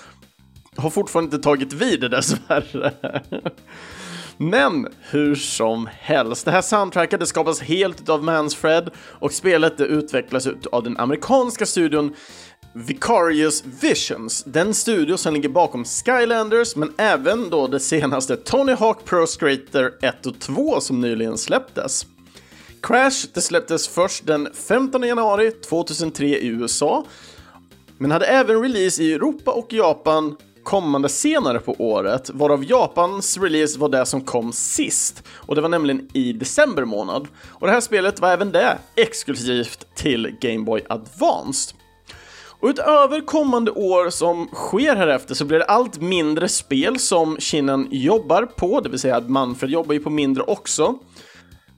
Har 0.76 0.90
fortfarande 0.90 1.36
inte 1.36 1.44
tagit 1.44 1.74
vid 1.74 2.02
det 2.02 2.10
dessvärre. 2.10 2.92
Men 4.38 4.88
hur 5.10 5.36
som 5.36 5.90
helst, 5.92 6.46
det 6.46 6.52
här 6.52 6.62
soundtracket 6.62 7.20
det 7.20 7.26
skapas 7.26 7.62
helt 7.62 8.10
av 8.10 8.24
Mansfred 8.24 8.90
och 8.98 9.34
spelet 9.34 9.78
det 9.78 9.86
utvecklas 9.86 10.48
av 10.72 10.84
den 10.84 10.98
amerikanska 10.98 11.66
studion 11.66 12.16
Vicarious 12.74 13.64
Visions, 13.82 14.44
den 14.44 14.74
studio 14.74 15.18
som 15.18 15.34
ligger 15.34 15.50
bakom 15.50 15.86
Skylanders 15.86 16.76
men 16.76 16.94
även 16.98 17.50
då 17.50 17.68
det 17.68 17.80
senaste 17.80 18.36
Tony 18.36 18.74
Hawk 18.74 19.06
Pro 19.06 19.28
Skater 19.28 19.94
1 20.02 20.26
och 20.26 20.40
2 20.40 20.82
som 20.82 21.02
nyligen 21.02 21.38
släpptes. 21.38 22.06
Crash 22.82 23.28
det 23.34 23.42
släpptes 23.42 23.88
först 23.88 24.28
den 24.28 24.50
15 24.54 25.04
januari 25.04 25.52
2003 25.52 26.26
i 26.26 26.48
USA 26.48 27.06
men 27.98 28.12
hade 28.12 28.26
även 28.26 28.62
release 28.62 29.04
i 29.04 29.14
Europa 29.14 29.52
och 29.52 29.74
Japan 29.74 30.36
kommande 30.68 31.10
senare 31.10 31.60
på 31.60 31.76
året, 31.80 32.30
varav 32.34 32.64
Japans 32.64 33.38
release 33.38 33.80
var 33.80 33.90
det 33.90 34.06
som 34.06 34.22
kom 34.22 34.52
sist. 34.54 35.24
Och 35.30 35.56
det 35.56 35.62
var 35.62 35.70
nämligen 35.70 36.10
i 36.14 36.34
december 36.34 36.86
månad. 36.86 37.28
Och 37.50 37.68
det 37.68 37.74
här 37.74 37.82
spelet 37.82 38.20
var 38.20 38.30
även 38.30 38.52
det 38.52 38.78
exklusivt 38.96 39.96
till 39.96 40.38
Game 40.42 40.66
Boy 40.66 40.82
Advanced. 40.90 41.78
Och 42.60 42.70
utöver 42.70 43.22
kommande 43.22 43.72
år 43.72 44.10
som 44.10 44.48
sker 44.54 44.96
härefter 44.96 45.36
så 45.36 45.46
blir 45.46 45.60
det 45.60 45.66
allt 45.66 46.02
mindre 46.02 46.48
spel 46.48 47.00
som 47.00 47.38
Kinnan 47.40 47.88
jobbar 47.92 48.46
på, 48.46 48.82
det 48.82 48.90
vill 48.90 49.00
säga 49.00 49.18
att 49.18 49.30
Manfred 49.30 49.72
jobbar 49.72 49.94
ju 49.94 50.00
på 50.00 50.10
mindre 50.10 50.44
också. 50.44 50.96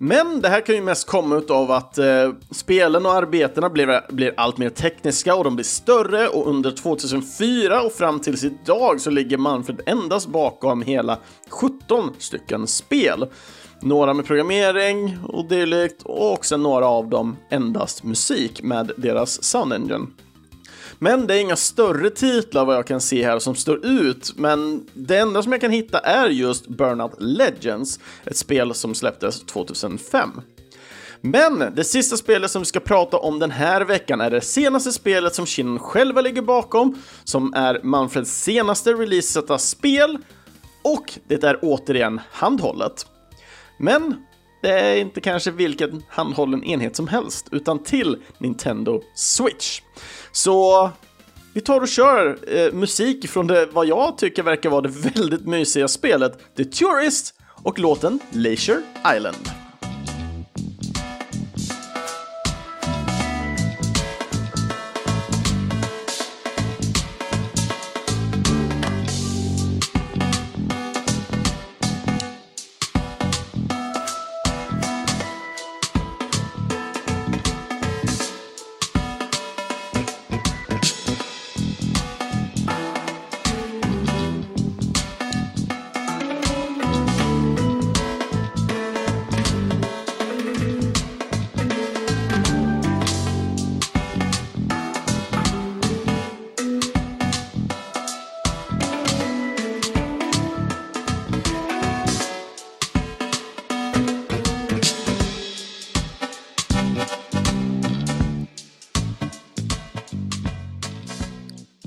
Men 0.01 0.41
det 0.41 0.49
här 0.49 0.61
kan 0.61 0.75
ju 0.75 0.81
mest 0.81 1.07
komma 1.07 1.41
av 1.49 1.71
att 1.71 1.97
eh, 1.97 2.31
spelen 2.51 3.05
och 3.05 3.13
arbetena 3.13 3.69
blir, 3.69 4.11
blir 4.13 4.33
allt 4.37 4.57
mer 4.57 4.69
tekniska 4.69 5.35
och 5.35 5.43
de 5.43 5.55
blir 5.55 5.65
större 5.65 6.27
och 6.27 6.47
under 6.47 6.71
2004 6.71 7.81
och 7.81 7.91
fram 7.91 8.19
tills 8.19 8.43
idag 8.43 9.01
så 9.01 9.09
ligger 9.09 9.37
Manfred 9.37 9.81
endast 9.85 10.27
bakom 10.27 10.81
hela 10.81 11.17
17 11.49 12.13
stycken 12.17 12.67
spel. 12.67 13.25
Några 13.81 14.13
med 14.13 14.25
programmering 14.25 15.17
och 15.27 15.47
dylikt 15.47 16.01
och 16.03 16.33
också 16.33 16.57
några 16.57 16.87
av 16.87 17.09
dem 17.09 17.37
endast 17.49 18.03
musik 18.03 18.63
med 18.63 18.91
deras 18.97 19.43
Sound 19.43 19.73
Engine. 19.73 20.07
Men 20.99 21.27
det 21.27 21.35
är 21.35 21.41
inga 21.41 21.55
större 21.55 22.09
titlar 22.09 22.65
vad 22.65 22.75
jag 22.75 22.87
kan 22.87 23.01
se 23.01 23.25
här 23.25 23.39
som 23.39 23.55
står 23.55 23.85
ut, 23.85 24.33
men 24.35 24.87
det 24.93 25.17
enda 25.17 25.43
som 25.43 25.51
jag 25.51 25.61
kan 25.61 25.71
hitta 25.71 25.99
är 25.99 26.29
just 26.29 26.67
Burnout 26.67 27.21
Legends, 27.21 27.99
ett 28.25 28.37
spel 28.37 28.73
som 28.73 28.95
släpptes 28.95 29.41
2005. 29.45 30.41
Men 31.21 31.59
det 31.75 31.83
sista 31.83 32.17
spelet 32.17 32.51
som 32.51 32.61
vi 32.61 32.65
ska 32.65 32.79
prata 32.79 33.17
om 33.17 33.39
den 33.39 33.51
här 33.51 33.81
veckan 33.81 34.21
är 34.21 34.31
det 34.31 34.41
senaste 34.41 34.91
spelet 34.91 35.35
som 35.35 35.45
Shin 35.45 35.79
själva 35.79 36.21
ligger 36.21 36.41
bakom, 36.41 37.01
som 37.23 37.53
är 37.53 37.79
Manfreds 37.83 38.43
senaste 38.43 38.93
releaseta 38.93 39.57
spel, 39.57 40.17
och 40.81 41.19
det 41.27 41.43
är 41.43 41.59
återigen 41.61 42.21
handhållet. 42.31 43.05
Men 43.77 44.25
det 44.61 44.69
är 44.69 44.95
inte 44.95 45.21
kanske 45.21 45.51
vilken 45.51 46.03
handhållen 46.09 46.63
enhet 46.63 46.95
som 46.95 47.07
helst, 47.07 47.47
utan 47.51 47.83
till 47.83 48.17
Nintendo 48.37 49.01
Switch. 49.15 49.81
Så 50.31 50.89
vi 51.53 51.61
tar 51.61 51.81
och 51.81 51.87
kör 51.87 52.39
eh, 52.47 52.73
musik 52.73 53.29
från 53.29 53.47
det 53.47 53.65
vad 53.65 53.87
jag 53.87 54.17
tycker 54.17 54.43
verkar 54.43 54.69
vara 54.69 54.81
det 54.81 54.89
väldigt 54.89 55.45
mysiga 55.45 55.87
spelet 55.87 56.55
The 56.57 56.65
Tourist 56.65 57.33
och 57.63 57.79
låten 57.79 58.19
Leisure 58.31 58.81
Island. 59.15 59.68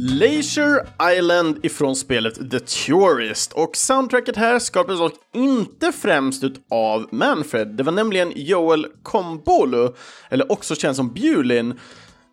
Leisure 0.05 0.87
Island 1.17 1.59
ifrån 1.63 1.97
spelet 1.97 2.51
The 2.51 2.61
Tourist 2.61 3.53
och 3.53 3.77
soundtracket 3.77 4.37
här 4.37 4.59
skapades 4.59 5.01
dock 5.01 5.15
inte 5.35 5.93
främst 5.93 6.43
av 6.71 7.09
Manfred. 7.11 7.69
Det 7.69 7.83
var 7.83 7.93
nämligen 7.93 8.33
Joel 8.37 8.87
Kombolu, 9.03 9.89
eller 10.29 10.53
också 10.53 10.75
känd 10.75 10.97
som 10.97 11.13
Bulin, 11.15 11.79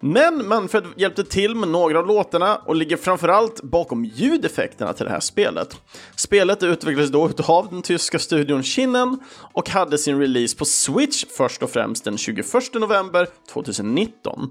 men 0.02 0.48
Manfred 0.48 0.84
hjälpte 0.96 1.24
till 1.24 1.56
med 1.56 1.70
några 1.70 2.00
av 2.00 2.08
låtarna 2.08 2.56
och 2.56 2.76
ligger 2.76 2.98
framförallt 2.98 3.62
bakom 3.64 4.06
ljudeffekterna 4.06 4.94
till 4.94 5.06
det 5.06 5.12
här 5.12 5.20
spelet. 5.20 5.78
Spelet 6.16 6.64
utvecklades 6.64 7.12
då 7.12 7.30
av 7.48 7.70
den 7.70 7.82
tyska 7.82 8.20
studion 8.20 8.64
Kinnen 8.64 9.20
och 9.54 9.70
hade 9.70 9.98
sin 9.98 10.20
release 10.20 10.58
på 10.58 10.66
Switch 10.66 11.26
först 11.38 11.64
och 11.64 11.70
främst 11.70 12.04
den 12.04 12.18
21 12.18 12.46
november 12.74 13.28
2019. 13.54 14.50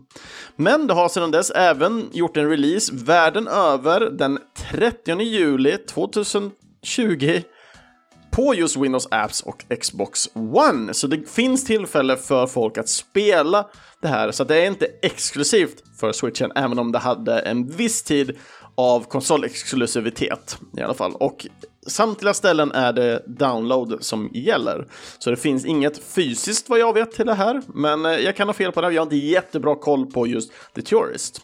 Men 0.57 0.87
det 0.87 0.95
har 0.95 1.09
sedan 1.09 1.31
dess 1.31 1.51
även 1.51 2.09
gjort 2.13 2.37
en 2.37 2.51
release 2.51 2.95
världen 2.95 3.49
över 3.49 4.01
den 4.01 4.39
30 4.71 5.21
juli 5.21 5.77
2020 5.79 7.43
på 8.39 8.55
just 8.55 8.77
Windows 8.77 9.09
Apps 9.11 9.43
och 9.43 9.65
Xbox 9.81 10.29
One. 10.35 10.95
Så 10.95 11.07
det 11.07 11.31
finns 11.31 11.65
tillfälle 11.65 12.17
för 12.17 12.47
folk 12.47 12.79
att 12.79 12.89
spela 12.89 13.67
det 14.03 14.09
här, 14.09 14.31
så 14.31 14.45
det 14.45 14.57
är 14.57 14.67
inte 14.67 14.87
exklusivt 15.03 15.83
för 16.01 16.13
switchen, 16.13 16.53
även 16.55 16.79
om 16.79 16.93
det 16.93 16.99
hade 16.99 17.39
en 17.39 17.67
viss 17.67 18.03
tid 18.03 18.39
av 18.75 19.01
konsolexklusivitet 19.01 20.59
i 20.77 20.81
alla 20.81 20.95
fall. 20.95 21.15
Och 21.15 21.47
samtliga 21.87 22.35
ställen 22.35 22.73
är 22.73 22.93
det 22.93 23.23
download 23.27 23.97
som 24.01 24.31
gäller. 24.35 24.87
Så 25.19 25.31
det 25.31 25.37
finns 25.37 25.67
inget 25.67 26.05
fysiskt 26.05 26.69
vad 26.69 26.79
jag 26.79 26.95
vet 26.95 27.13
till 27.13 27.27
det 27.27 27.35
här, 27.35 27.63
men 27.75 28.07
eh, 28.07 28.13
jag 28.13 28.37
kan 28.37 28.49
ha 28.49 28.55
fel 28.55 28.73
på 28.73 28.81
det. 28.81 28.93
Jag 28.93 29.01
har 29.01 29.07
inte 29.07 29.17
jättebra 29.17 29.75
koll 29.75 30.07
på 30.07 30.27
just 30.27 30.53
The 30.75 30.83
Tourist. 30.83 31.41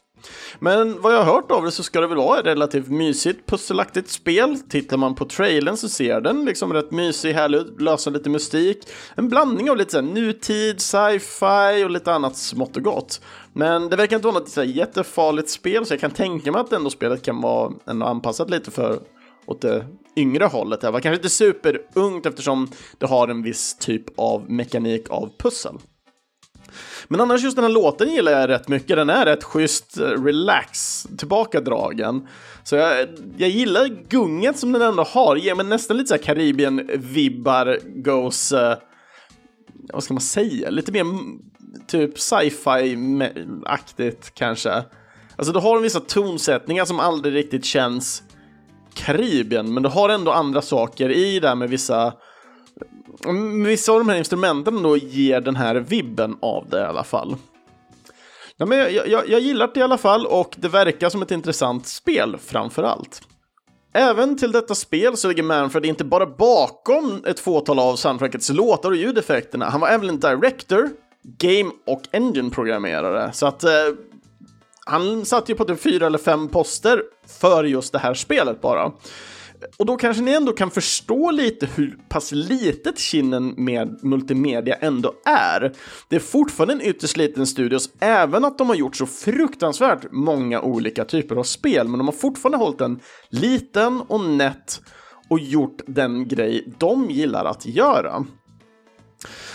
Men 0.59 1.01
vad 1.03 1.15
jag 1.15 1.23
har 1.23 1.35
hört 1.35 1.51
av 1.51 1.65
det 1.65 1.71
så 1.71 1.83
ska 1.83 2.01
det 2.01 2.07
väl 2.07 2.17
vara 2.17 2.39
ett 2.39 2.47
relativt 2.47 2.89
mysigt 2.89 3.47
pusselaktigt 3.47 4.11
spel. 4.11 4.59
Tittar 4.69 4.97
man 4.97 5.15
på 5.15 5.25
trailern 5.25 5.77
så 5.77 5.89
ser 5.89 6.21
den 6.21 6.45
liksom 6.45 6.73
rätt 6.73 6.91
mysig, 6.91 7.33
härlig 7.33 7.59
ut, 7.59 7.81
lösa 7.81 8.11
lite 8.11 8.31
mystik. 8.31 8.89
En 9.15 9.29
blandning 9.29 9.71
av 9.71 9.77
lite 9.77 9.91
så 9.91 9.97
här 9.97 10.05
nutid, 10.05 10.81
sci-fi 10.81 11.85
och 11.85 11.91
lite 11.91 12.13
annat 12.13 12.37
smått 12.37 12.77
och 12.77 12.83
gott. 12.83 13.21
Men 13.53 13.89
det 13.89 13.97
verkar 13.97 14.17
inte 14.17 14.27
vara 14.29 14.39
något 14.39 14.49
så 14.49 14.65
jättefarligt 14.65 15.51
spel 15.51 15.87
så 15.87 15.93
jag 15.93 16.01
kan 16.01 16.11
tänka 16.11 16.53
mig 16.53 16.61
att 16.61 16.73
ändå 16.73 16.91
spelet 16.91 17.23
kan 17.23 17.41
vara 17.41 17.73
ändå 17.87 18.07
anpassat 18.07 18.51
lite 18.51 18.71
för 18.71 18.99
åt 19.47 19.61
det 19.61 19.87
yngre 20.17 20.45
hållet. 20.45 20.81
Det 20.81 20.91
var 20.91 21.01
kanske 21.01 21.17
inte 21.17 21.29
superungt 21.29 22.27
eftersom 22.27 22.71
det 22.99 23.07
har 23.07 23.29
en 23.29 23.43
viss 23.43 23.77
typ 23.79 24.19
av 24.19 24.51
mekanik 24.51 25.11
av 25.11 25.31
pussel. 25.39 25.75
Men 27.09 27.21
annars 27.21 27.43
just 27.43 27.57
den 27.57 27.65
här 27.65 27.73
låten 27.73 28.09
gillar 28.09 28.33
jag 28.33 28.49
rätt 28.49 28.69
mycket. 28.69 28.97
Den 28.97 29.11
är 29.11 29.27
rätt 29.27 29.45
schysst, 29.45 29.99
relax, 29.99 31.03
tillbakadragen. 31.19 32.29
Så 32.65 32.77
jag, 32.77 33.09
jag 33.37 33.49
gillar 33.49 33.89
gunget 34.09 34.59
som 34.59 34.73
den 34.73 34.83
ändå 34.83 35.03
har. 35.03 35.37
Ger 35.37 35.55
mig 35.55 35.67
nästan 35.67 35.97
lite 35.97 36.09
så 36.09 36.15
här 36.15 36.23
Karibien-vibbar, 36.23 37.81
goes... 38.03 38.53
Uh, 38.53 38.75
vad 39.93 40.05
ska 40.05 40.15
man 40.15 40.21
säga? 40.21 40.71
Lite 40.71 40.93
mer 40.93 41.05
typ 41.87 42.19
sci-fi-aktigt 42.19 43.65
kanske. 44.35 44.85
Alltså 45.37 45.53
du 45.53 45.59
har 45.59 45.81
vissa 45.81 46.01
tonsättningar 46.01 46.85
som 46.85 47.01
aldrig 47.01 47.35
riktigt 47.35 47.65
känns 47.65 48.23
Karibien, 48.95 49.75
men 49.75 49.83
du 49.83 49.89
har 49.89 50.09
ändå 50.09 50.33
andra 50.33 50.63
saker 50.63 51.11
i 51.11 51.41
där 51.41 51.55
med 51.55 51.71
vissa 51.71 52.13
Mm, 53.25 53.65
vissa 53.65 53.93
av 53.93 53.99
de 53.99 54.09
här 54.09 54.17
instrumenten 54.17 54.83
då 54.83 54.97
ger 54.97 55.41
den 55.41 55.57
här 55.57 55.75
vibben 55.75 56.37
av 56.43 56.69
det 56.69 56.79
i 56.79 56.85
alla 56.85 57.05
fall. 57.05 57.37
Ja, 58.57 58.67
men 58.67 58.79
jag, 58.79 59.09
jag, 59.09 59.29
jag 59.29 59.41
gillar 59.41 59.71
det 59.75 59.81
i 59.81 59.83
alla 59.83 59.99
fall 59.99 60.27
och 60.27 60.55
det 60.57 60.69
verkar 60.69 61.09
som 61.09 61.23
ett 61.23 61.31
intressant 61.31 61.87
spel 61.87 62.37
framför 62.45 62.83
allt. 62.83 63.23
Även 63.95 64.39
till 64.39 64.53
detta 64.53 64.75
spel 64.75 65.17
så 65.17 65.29
ligger 65.29 65.43
Manfred 65.43 65.87
inte 65.87 66.05
bara 66.05 66.27
bakom 66.27 67.25
ett 67.27 67.41
fåtal 67.41 67.79
av 67.79 67.97
soundtrackets 67.97 68.51
låtar 68.51 68.91
och 68.91 68.97
ljudeffekterna, 68.97 69.71
han 69.71 69.81
var 69.81 69.89
även 69.89 70.09
en 70.09 70.21
director, 70.21 70.91
game 71.39 71.71
och 71.87 72.03
engine-programmerare. 72.13 73.33
Så 73.33 73.47
att 73.47 73.65
eh, 73.65 73.71
han 74.87 75.25
satt 75.25 75.49
ju 75.49 75.55
på 75.55 75.65
typ 75.65 75.81
fyra 75.81 76.07
eller 76.07 76.19
fem 76.19 76.49
poster 76.49 77.03
för 77.41 77.65
just 77.65 77.93
det 77.93 77.99
här 77.99 78.15
spelet 78.15 78.61
bara. 78.61 78.93
Och 79.77 79.87
då 79.87 79.97
kanske 79.97 80.23
ni 80.23 80.33
ändå 80.33 80.53
kan 80.53 80.71
förstå 80.71 81.31
lite 81.31 81.69
hur 81.75 81.99
pass 82.09 82.33
litet 82.33 82.99
kinnen 82.99 83.55
med 83.57 83.99
multimedia 84.03 84.75
ändå 84.75 85.15
är. 85.25 85.73
Det 86.09 86.17
är 86.17 86.21
fortfarande 86.21 86.75
en 86.75 86.83
ytterst 86.83 87.17
liten 87.17 87.47
studios, 87.47 87.91
även 88.01 88.45
att 88.45 88.59
de 88.59 88.69
har 88.69 88.77
gjort 88.77 88.97
så 88.97 89.07
fruktansvärt 89.07 90.07
många 90.11 90.61
olika 90.61 91.05
typer 91.05 91.37
av 91.37 91.43
spel, 91.43 91.89
men 91.89 91.99
de 91.99 92.09
har 92.09 92.13
fortfarande 92.13 92.59
hållit 92.59 92.79
den 92.79 93.01
liten 93.29 94.01
och 94.01 94.21
nätt 94.21 94.81
och 95.29 95.41
gjort 95.41 95.81
den 95.87 96.29
grej 96.29 96.75
de 96.79 97.11
gillar 97.11 97.45
att 97.45 97.67
göra. 97.67 98.25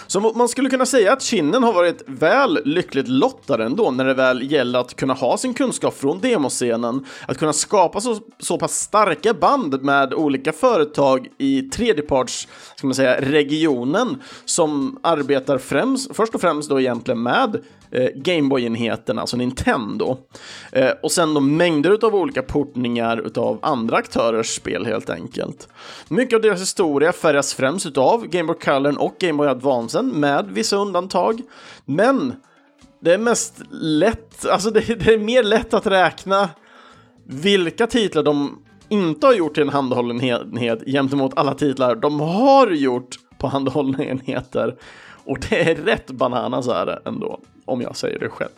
Så 0.08 0.20
man 0.20 0.50
skulle 0.50 0.70
kunna 0.70 0.86
säga 0.86 1.14
att 1.14 1.22
Kinnen 1.22 1.64
har 1.64 1.74
varit 1.74 2.04
väl 2.06 2.60
lyckligt 2.66 3.08
lottad 3.08 3.64
ändå 3.64 3.92
när 3.92 4.06
det 4.06 4.14
väl 4.14 4.52
gäller 4.52 4.80
att 4.80 4.96
kunna 4.96 5.14
ha 5.14 5.38
sin 5.38 5.54
kunskap 5.54 5.98
från 5.98 6.20
demoscenen, 6.20 7.06
att 7.28 7.38
kunna 7.38 7.54
skapa 7.54 8.02
så, 8.02 8.18
så 8.40 8.58
pass 8.58 8.74
starka 8.74 9.34
band 9.34 9.84
med 9.84 10.14
olika 10.14 10.52
företag 10.52 11.28
i 11.38 11.62
tredjeparts, 11.62 12.48
ska 12.76 12.88
man 12.88 12.96
säga, 12.96 13.22
regionen 13.22 14.22
som 14.46 15.00
arbetar 15.04 15.58
främst, 15.58 16.16
först 16.16 16.36
och 16.36 16.42
främst 16.42 16.70
då 16.70 16.80
egentligen 16.80 17.24
med 17.24 17.62
eh, 17.92 18.10
Gameboy-enheterna, 18.16 19.22
alltså 19.22 19.38
Nintendo. 19.38 20.18
Eh, 20.72 20.92
och 21.04 21.12
sen 21.12 21.34
då 21.34 21.40
mängder 21.40 22.06
av 22.06 22.16
olika 22.16 22.42
portningar 22.42 23.32
av 23.36 23.60
andra 23.62 23.98
aktörers 23.98 24.56
spel 24.56 24.86
helt 24.86 25.10
enkelt. 25.10 25.68
Mycket 26.08 26.36
av 26.36 26.42
deras 26.42 26.62
historia 26.62 27.12
färgas 27.12 27.54
främst 27.54 27.98
av 27.98 28.28
Gameboy 28.28 28.56
Color 28.60 29.02
och 29.02 29.16
Gameboy-advancen 29.20 29.50
Advance 29.60 30.02
med 30.02 30.46
vissa 30.52 30.76
undantag. 30.76 31.42
Men 31.86 32.34
det 33.02 33.14
är 33.14 33.18
mest 33.18 33.62
lätt, 33.72 34.46
alltså 34.46 34.72
det, 34.72 35.00
det 35.00 35.14
är 35.14 35.20
mer 35.20 35.44
lätt 35.44 35.74
att 35.74 35.88
räkna 35.88 36.50
vilka 37.26 37.88
titlar 37.88 38.24
de 38.24 38.60
inte 38.90 39.28
har 39.28 39.34
gjort 39.34 39.54
till 39.54 39.64
en 39.64 39.70
handhållen 39.70 40.24
enhet 40.24 40.84
gentemot 40.86 41.38
alla 41.38 41.54
titlar 41.54 41.96
de 41.96 42.20
har 42.20 42.72
gjort 42.72 43.16
på 43.40 43.48
handhållna 43.48 44.04
enheter. 44.04 44.76
Och 45.26 45.38
det 45.50 45.72
är 45.72 45.76
rätt 45.76 46.12
bananas 46.12 46.68
är 46.68 46.86
det 46.86 47.02
ändå, 47.06 47.40
om 47.66 47.82
jag 47.82 47.96
säger 47.96 48.20
det 48.20 48.30
själv. 48.30 48.52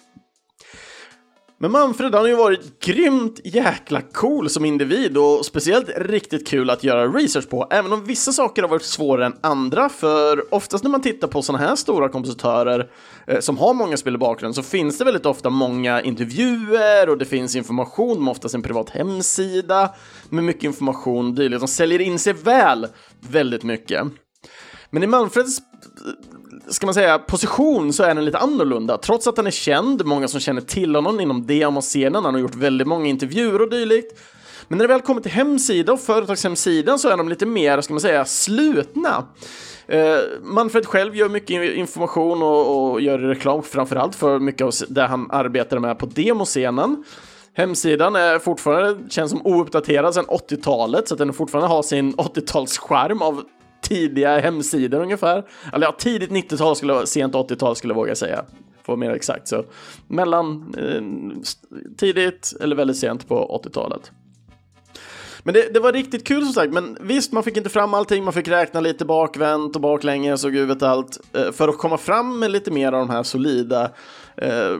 Men 1.61 1.71
Manfred 1.71 2.13
han 2.13 2.21
har 2.21 2.29
ju 2.29 2.35
varit 2.35 2.79
grymt 2.85 3.39
jäkla 3.43 4.01
cool 4.01 4.49
som 4.49 4.65
individ 4.65 5.17
och 5.17 5.45
speciellt 5.45 5.89
riktigt 5.97 6.47
kul 6.47 6.69
att 6.69 6.83
göra 6.83 7.07
research 7.07 7.49
på, 7.49 7.67
även 7.71 7.93
om 7.93 8.05
vissa 8.05 8.31
saker 8.31 8.61
har 8.61 8.69
varit 8.69 8.83
svårare 8.83 9.25
än 9.25 9.37
andra, 9.41 9.89
för 9.89 10.53
oftast 10.53 10.83
när 10.83 10.91
man 10.91 11.01
tittar 11.01 11.27
på 11.27 11.41
sådana 11.41 11.65
här 11.65 11.75
stora 11.75 12.09
kompositörer 12.09 12.89
eh, 13.27 13.39
som 13.39 13.57
har 13.57 13.73
många 13.73 13.97
spel 13.97 14.15
i 14.15 14.17
bakgrunden 14.17 14.53
så 14.53 14.63
finns 14.63 14.97
det 14.97 15.05
väldigt 15.05 15.25
ofta 15.25 15.49
många 15.49 16.01
intervjuer 16.01 17.09
och 17.09 17.17
det 17.17 17.25
finns 17.25 17.55
information, 17.55 18.15
de 18.15 18.27
har 18.27 18.31
oftast 18.31 18.55
en 18.55 18.61
privat 18.61 18.89
hemsida 18.89 19.89
med 20.29 20.43
mycket 20.43 20.63
information 20.63 21.27
och 21.27 21.33
dylikt. 21.33 21.61
De 21.61 21.67
säljer 21.67 22.01
in 22.01 22.19
sig 22.19 22.33
väl 22.33 22.87
väldigt 23.19 23.63
mycket. 23.63 24.07
Men 24.91 25.03
i 25.03 25.07
Manfreds 25.07 25.61
ska 26.67 26.85
man 26.87 26.93
säga, 26.93 27.19
position 27.19 27.93
så 27.93 28.03
är 28.03 28.15
den 28.15 28.25
lite 28.25 28.37
annorlunda. 28.37 28.97
Trots 28.97 29.27
att 29.27 29.37
han 29.37 29.47
är 29.47 29.51
känd, 29.51 30.05
många 30.05 30.27
som 30.27 30.39
känner 30.39 30.61
till 30.61 30.95
honom 30.95 31.19
inom 31.19 31.47
demoscenen, 31.47 32.25
han 32.25 32.33
har 32.33 32.41
gjort 32.41 32.55
väldigt 32.55 32.87
många 32.87 33.07
intervjuer 33.07 33.61
och 33.61 33.69
dylikt. 33.69 34.19
Men 34.67 34.77
när 34.77 34.87
det 34.87 34.93
väl 34.93 35.01
kommer 35.01 35.21
till 35.21 35.31
hemsida 35.31 35.93
och 35.93 35.99
företagshemsidan 35.99 36.99
så 36.99 37.09
är 37.09 37.17
de 37.17 37.29
lite 37.29 37.45
mer, 37.45 37.81
ska 37.81 37.93
man 37.93 38.01
säga, 38.01 38.25
slutna. 38.25 39.25
Uh, 39.93 40.17
Manfred 40.41 40.85
själv 40.85 41.15
gör 41.15 41.29
mycket 41.29 41.75
information 41.75 42.43
och, 42.43 42.91
och 42.91 43.01
gör 43.01 43.19
reklam 43.19 43.63
framförallt 43.63 44.15
för 44.15 44.39
mycket 44.39 44.61
av 44.61 44.73
det 44.89 45.01
han 45.01 45.31
arbetar 45.31 45.79
med 45.79 45.99
på 45.99 46.05
demoscenen. 46.05 47.03
Hemsidan 47.53 48.15
är 48.15 48.39
fortfarande, 48.39 49.09
känns 49.09 49.31
som 49.31 49.45
ouppdaterad 49.45 50.13
sedan 50.13 50.25
80-talet, 50.25 51.07
så 51.07 51.13
att 51.13 51.17
den 51.17 51.33
fortfarande 51.33 51.69
har 51.69 51.83
sin 51.83 52.15
80-talsskärm 52.15 53.21
av 53.21 53.43
tidiga 53.81 54.39
hemsidor 54.39 55.01
ungefär. 55.01 55.43
Eller 55.73 55.87
ja, 55.87 55.95
tidigt 55.97 56.29
90-tal 56.29 56.75
skulle 56.75 56.93
jag, 56.93 57.07
sent 57.07 57.33
80-tal 57.33 57.75
skulle 57.75 57.91
jag 57.91 57.95
våga 57.95 58.15
säga. 58.15 58.35
För 58.35 58.81
att 58.81 58.87
vara 58.87 58.97
mer 58.97 59.11
exakt 59.11 59.47
så. 59.47 59.65
Mellan 60.07 60.75
eh, 60.77 61.01
tidigt 61.97 62.53
eller 62.61 62.75
väldigt 62.75 62.97
sent 62.97 63.27
på 63.27 63.61
80-talet. 63.65 64.11
Men 65.43 65.53
det, 65.53 65.73
det, 65.73 65.79
var 65.79 65.93
riktigt 65.93 66.27
kul 66.27 66.43
som 66.43 66.53
sagt, 66.53 66.73
men 66.73 66.97
visst, 67.01 67.31
man 67.31 67.43
fick 67.43 67.57
inte 67.57 67.69
fram 67.69 67.93
allting, 67.93 68.23
man 68.23 68.33
fick 68.33 68.47
räkna 68.47 68.79
lite 68.79 69.05
bakvänt 69.05 69.75
och 69.75 69.81
baklänges 69.81 70.43
och 70.43 70.51
gud 70.51 70.67
vet 70.67 70.83
allt, 70.83 71.19
eh, 71.33 71.51
för 71.51 71.67
att 71.67 71.77
komma 71.77 71.97
fram 71.97 72.39
med 72.39 72.51
lite 72.51 72.71
mer 72.71 72.91
av 72.91 73.07
de 73.07 73.09
här 73.09 73.23
solida 73.23 73.91
eh, 74.37 74.77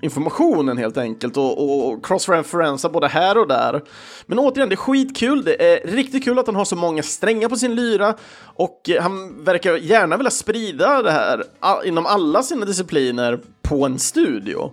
informationen 0.00 0.78
helt 0.78 0.96
enkelt 0.96 1.36
och, 1.36 1.88
och 1.88 2.06
cross-referensa 2.06 2.88
både 2.88 3.08
här 3.08 3.38
och 3.38 3.48
där. 3.48 3.82
Men 4.26 4.38
återigen, 4.38 4.68
det 4.68 4.74
är 4.74 4.76
skitkul. 4.76 5.44
Det 5.44 5.72
är 5.72 5.86
riktigt 5.86 6.24
kul 6.24 6.38
att 6.38 6.46
han 6.46 6.56
har 6.56 6.64
så 6.64 6.76
många 6.76 7.02
strängar 7.02 7.48
på 7.48 7.56
sin 7.56 7.74
lyra 7.74 8.14
och 8.40 8.90
eh, 8.90 9.02
han 9.02 9.44
verkar 9.44 9.76
gärna 9.76 10.16
vilja 10.16 10.30
sprida 10.30 11.02
det 11.02 11.10
här 11.10 11.42
inom 11.84 12.06
alla 12.06 12.42
sina 12.42 12.66
discipliner 12.66 13.40
på 13.62 13.86
en 13.86 13.98
studio. 13.98 14.72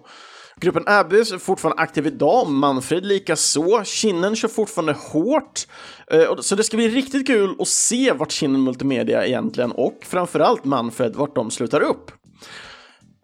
Gruppen 0.60 0.84
Abyss 0.88 1.32
är 1.32 1.38
fortfarande 1.38 1.82
aktiv 1.82 2.08
idag, 2.08 2.50
Manfred 2.50 3.06
lika 3.06 3.36
så. 3.36 3.84
Kinnen 3.84 4.36
kör 4.36 4.48
fortfarande 4.48 4.94
hårt. 4.94 5.68
Eh, 6.12 6.36
så 6.40 6.56
det 6.56 6.64
ska 6.64 6.78
bli 6.78 6.90
riktigt 6.90 7.28
kul 7.28 7.56
att 7.60 7.68
se 7.68 8.12
vart 8.12 8.32
Kinnen 8.32 8.64
Multimedia 8.64 9.26
egentligen 9.26 9.72
och 9.72 9.98
framförallt 10.02 10.66
Manfred, 10.66 11.16
vart 11.16 11.36
de 11.36 11.52
slutar 11.52 11.82
upp. 11.82 12.12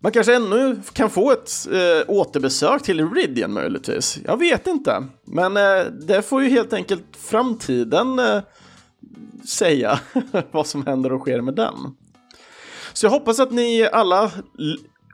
Man 0.03 0.11
kanske 0.11 0.35
ännu 0.35 0.81
kan 0.93 1.09
få 1.09 1.31
ett 1.31 1.51
eh, 1.71 2.03
återbesök 2.07 2.83
till 2.83 2.99
Iridian 2.99 3.53
möjligtvis. 3.53 4.19
Jag 4.25 4.37
vet 4.37 4.67
inte. 4.67 5.03
Men 5.25 5.57
eh, 5.57 5.85
det 6.07 6.21
får 6.21 6.43
ju 6.43 6.49
helt 6.49 6.73
enkelt 6.73 7.05
framtiden 7.17 8.19
eh, 8.19 8.41
säga 9.47 9.99
vad 10.51 10.67
som 10.67 10.85
händer 10.85 11.13
och 11.13 11.21
sker 11.21 11.41
med 11.41 11.55
den. 11.55 11.73
Så 12.93 13.05
jag 13.05 13.11
hoppas 13.11 13.39
att 13.39 13.51
ni 13.51 13.89
alla 13.93 14.31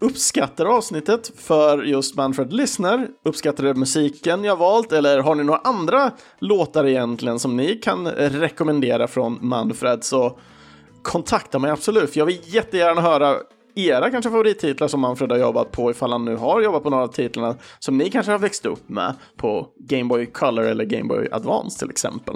uppskattar 0.01 0.65
avsnittet 0.65 1.31
för 1.37 1.83
just 1.83 2.15
Manfred 2.15 2.53
Listener. 2.53 3.07
Uppskattar 3.25 3.73
musiken 3.73 4.43
jag 4.43 4.55
valt 4.55 4.91
eller 4.91 5.19
har 5.19 5.35
ni 5.35 5.43
några 5.43 5.59
andra 5.63 6.11
låtar 6.39 6.85
egentligen 6.85 7.39
som 7.39 7.57
ni 7.57 7.75
kan 7.75 8.07
rekommendera 8.11 9.07
från 9.07 9.37
Manfred 9.41 10.03
så 10.03 10.39
kontakta 11.01 11.59
mig 11.59 11.71
absolut, 11.71 12.09
för 12.09 12.19
jag 12.19 12.25
vill 12.25 12.39
jättegärna 12.43 13.01
höra 13.01 13.37
era 13.77 14.11
kanske 14.11 14.31
favorittitlar 14.31 14.87
som 14.87 14.99
Manfred 15.01 15.31
har 15.31 15.39
jobbat 15.39 15.71
på 15.71 15.91
ifall 15.91 16.11
han 16.11 16.25
nu 16.25 16.35
har 16.35 16.61
jobbat 16.61 16.83
på 16.83 16.89
några 16.89 17.03
av 17.03 17.07
titlarna 17.07 17.55
som 17.79 17.97
ni 17.97 18.09
kanske 18.09 18.31
har 18.31 18.39
växt 18.39 18.65
upp 18.65 18.89
med 18.89 19.13
på 19.37 19.67
Game 19.79 20.03
Boy 20.03 20.25
Color 20.25 20.63
eller 20.63 20.85
Game 20.85 21.07
Boy 21.07 21.27
Advance 21.31 21.79
till 21.79 21.89
exempel. 21.89 22.35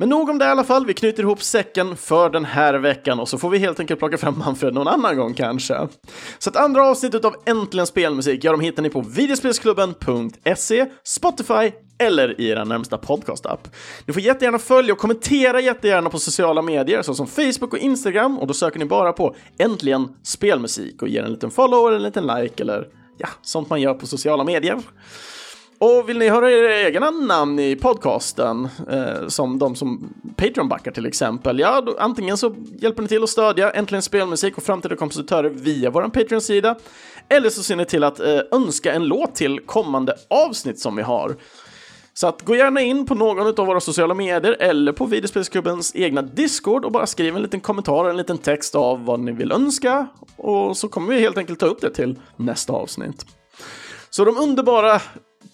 Men 0.00 0.08
nog 0.08 0.28
om 0.28 0.38
det 0.38 0.44
i 0.44 0.48
alla 0.48 0.64
fall. 0.64 0.86
Vi 0.86 0.94
knyter 0.94 1.22
ihop 1.22 1.42
säcken 1.42 1.96
för 1.96 2.30
den 2.30 2.44
här 2.44 2.74
veckan 2.74 3.20
och 3.20 3.28
så 3.28 3.38
får 3.38 3.50
vi 3.50 3.58
helt 3.58 3.80
enkelt 3.80 4.00
plocka 4.00 4.18
fram 4.18 4.38
Manfred 4.38 4.74
någon 4.74 4.88
annan 4.88 5.16
gång 5.16 5.34
kanske. 5.34 5.88
Så 6.38 6.50
att 6.50 6.56
andra 6.56 6.86
avsnittet 6.86 7.24
av 7.24 7.34
Äntligen 7.46 7.86
Spelmusik, 7.86 8.44
ja, 8.44 8.52
de 8.52 8.60
hittar 8.60 8.82
ni 8.82 8.90
på 8.90 9.00
videospelsklubben.se, 9.00 10.86
Spotify 11.04 11.72
eller 12.00 12.40
i 12.40 12.48
er 12.48 12.64
närmsta 12.64 12.98
podcastapp. 12.98 13.68
Ni 14.06 14.12
får 14.12 14.22
jättegärna 14.22 14.58
följa 14.58 14.92
och 14.92 14.98
kommentera 14.98 15.60
jättegärna 15.60 16.10
på 16.10 16.18
sociala 16.18 16.62
medier 16.62 17.02
såsom 17.02 17.26
Facebook 17.26 17.72
och 17.72 17.78
Instagram 17.78 18.38
och 18.38 18.46
då 18.46 18.54
söker 18.54 18.78
ni 18.78 18.84
bara 18.84 19.12
på 19.12 19.34
Äntligen 19.58 20.08
Spelmusik 20.22 21.02
och 21.02 21.08
ger 21.08 21.22
en 21.22 21.32
liten 21.32 21.50
follow 21.50 21.86
eller 21.86 21.96
en 21.96 22.02
liten 22.02 22.26
like 22.26 22.62
eller 22.62 22.88
ja, 23.18 23.28
sånt 23.42 23.70
man 23.70 23.80
gör 23.80 23.94
på 23.94 24.06
sociala 24.06 24.44
medier. 24.44 24.78
Och 25.78 26.08
vill 26.08 26.18
ni 26.18 26.28
höra 26.28 26.50
era 26.50 26.80
egna 26.80 27.10
namn 27.10 27.58
i 27.58 27.76
podcasten, 27.76 28.68
eh, 28.90 29.28
som 29.28 29.58
de 29.58 29.76
som 29.76 30.14
Patreon-backar 30.36 30.90
till 30.90 31.06
exempel, 31.06 31.58
ja, 31.58 31.80
då, 31.80 31.96
antingen 31.98 32.36
så 32.36 32.54
hjälper 32.78 33.02
ni 33.02 33.08
till 33.08 33.22
att 33.22 33.28
stödja 33.30 33.70
Äntligen 33.70 34.02
Spelmusik 34.02 34.56
och 34.56 34.62
framtida 34.62 34.96
kompositörer 34.96 35.50
via 35.50 35.90
vår 35.90 36.02
Patreon-sida, 36.02 36.76
eller 37.28 37.50
så 37.50 37.62
ser 37.62 37.76
ni 37.76 37.84
till 37.84 38.04
att 38.04 38.20
eh, 38.20 38.40
önska 38.52 38.92
en 38.92 39.04
låt 39.04 39.34
till 39.34 39.60
kommande 39.60 40.14
avsnitt 40.28 40.78
som 40.78 40.96
vi 40.96 41.02
har. 41.02 41.36
Så 42.14 42.26
att 42.26 42.42
gå 42.42 42.56
gärna 42.56 42.80
in 42.80 43.06
på 43.06 43.14
någon 43.14 43.46
av 43.46 43.66
våra 43.66 43.80
sociala 43.80 44.14
medier 44.14 44.56
eller 44.60 44.92
på 44.92 45.06
Videospelsklubbens 45.06 45.96
egna 45.96 46.22
Discord 46.22 46.84
och 46.84 46.92
bara 46.92 47.06
skriv 47.06 47.36
en 47.36 47.42
liten 47.42 47.60
kommentar, 47.60 48.10
en 48.10 48.16
liten 48.16 48.38
text 48.38 48.74
av 48.74 49.04
vad 49.04 49.20
ni 49.20 49.32
vill 49.32 49.52
önska 49.52 50.06
och 50.36 50.76
så 50.76 50.88
kommer 50.88 51.14
vi 51.14 51.20
helt 51.20 51.38
enkelt 51.38 51.60
ta 51.60 51.66
upp 51.66 51.80
det 51.80 51.90
till 51.90 52.18
nästa 52.36 52.72
avsnitt. 52.72 53.26
Så 54.10 54.24
de 54.24 54.38
underbara 54.38 55.00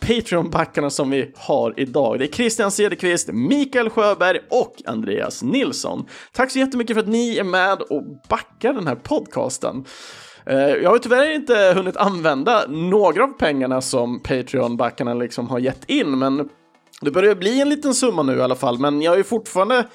Patreon-backarna 0.00 0.90
som 0.90 1.10
vi 1.10 1.32
har 1.36 1.74
idag. 1.76 2.18
Det 2.18 2.24
är 2.24 2.32
Christian 2.32 2.70
Cederqvist, 2.70 3.28
Mikael 3.32 3.90
Sjöberg 3.90 4.38
och 4.50 4.74
Andreas 4.84 5.42
Nilsson. 5.42 6.06
Tack 6.32 6.50
så 6.50 6.58
jättemycket 6.58 6.96
för 6.96 7.02
att 7.02 7.08
ni 7.08 7.36
är 7.38 7.44
med 7.44 7.82
och 7.82 8.02
backar 8.28 8.72
den 8.72 8.86
här 8.86 8.94
podcasten. 8.94 9.84
Eh, 10.46 10.58
jag 10.58 10.90
har 10.90 10.98
tyvärr 10.98 11.34
inte 11.34 11.72
hunnit 11.74 11.96
använda 11.96 12.64
några 12.68 13.24
av 13.24 13.28
pengarna 13.38 13.80
som 13.80 14.20
Patreon-backarna 14.20 15.14
liksom 15.14 15.48
har 15.48 15.58
gett 15.58 15.90
in, 15.90 16.18
men 16.18 16.48
det 17.00 17.10
börjar 17.10 17.34
bli 17.34 17.60
en 17.60 17.68
liten 17.68 17.94
summa 17.94 18.22
nu 18.22 18.36
i 18.36 18.42
alla 18.42 18.54
fall, 18.54 18.78
men 18.78 19.02
jag 19.02 19.18
är 19.18 19.22
fortfarande 19.22 19.86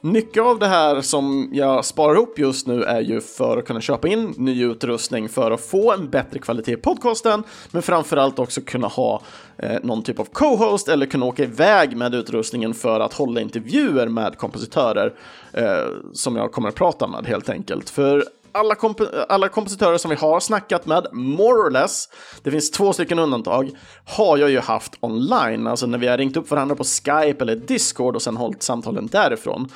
mycket 0.00 0.42
av 0.42 0.58
det 0.58 0.66
här 0.66 1.00
som 1.00 1.48
jag 1.52 1.84
sparar 1.84 2.14
ihop 2.14 2.38
just 2.38 2.66
nu 2.66 2.82
är 2.82 3.00
ju 3.00 3.20
för 3.20 3.58
att 3.58 3.64
kunna 3.64 3.80
köpa 3.80 4.08
in 4.08 4.34
ny 4.36 4.64
utrustning 4.64 5.28
för 5.28 5.50
att 5.50 5.60
få 5.60 5.92
en 5.92 6.10
bättre 6.10 6.38
kvalitet 6.38 6.72
i 6.72 6.76
podcasten, 6.76 7.42
men 7.70 7.82
framförallt 7.82 8.38
också 8.38 8.60
kunna 8.60 8.86
ha 8.86 9.22
eh, 9.56 9.78
någon 9.82 10.02
typ 10.02 10.20
av 10.20 10.24
co-host 10.24 10.88
eller 10.88 11.06
kunna 11.06 11.26
åka 11.26 11.42
iväg 11.42 11.96
med 11.96 12.14
utrustningen 12.14 12.74
för 12.74 13.00
att 13.00 13.12
hålla 13.12 13.40
intervjuer 13.40 14.08
med 14.08 14.38
kompositörer 14.38 15.14
eh, 15.52 15.86
som 16.12 16.36
jag 16.36 16.52
kommer 16.52 16.68
att 16.68 16.74
prata 16.74 17.06
med 17.06 17.26
helt 17.26 17.48
enkelt. 17.48 17.90
För 17.90 18.24
alla, 18.54 18.74
komp 18.74 19.00
alla 19.28 19.48
kompositörer 19.48 19.98
som 19.98 20.08
vi 20.08 20.16
har 20.16 20.40
snackat 20.40 20.86
med, 20.86 21.06
more 21.12 21.68
or 21.68 21.70
less, 21.70 22.08
det 22.42 22.50
finns 22.50 22.70
två 22.70 22.92
stycken 22.92 23.18
undantag, 23.18 23.70
har 24.04 24.38
jag 24.38 24.50
ju 24.50 24.60
haft 24.60 24.92
online, 25.00 25.66
alltså 25.66 25.86
när 25.86 25.98
vi 25.98 26.06
har 26.06 26.18
ringt 26.18 26.36
upp 26.36 26.50
varandra 26.50 26.76
på 26.76 26.84
Skype 26.84 27.44
eller 27.44 27.56
Discord 27.56 28.16
och 28.16 28.22
sen 28.22 28.36
hållit 28.36 28.62
samtalen 28.62 29.06
därifrån. 29.06 29.68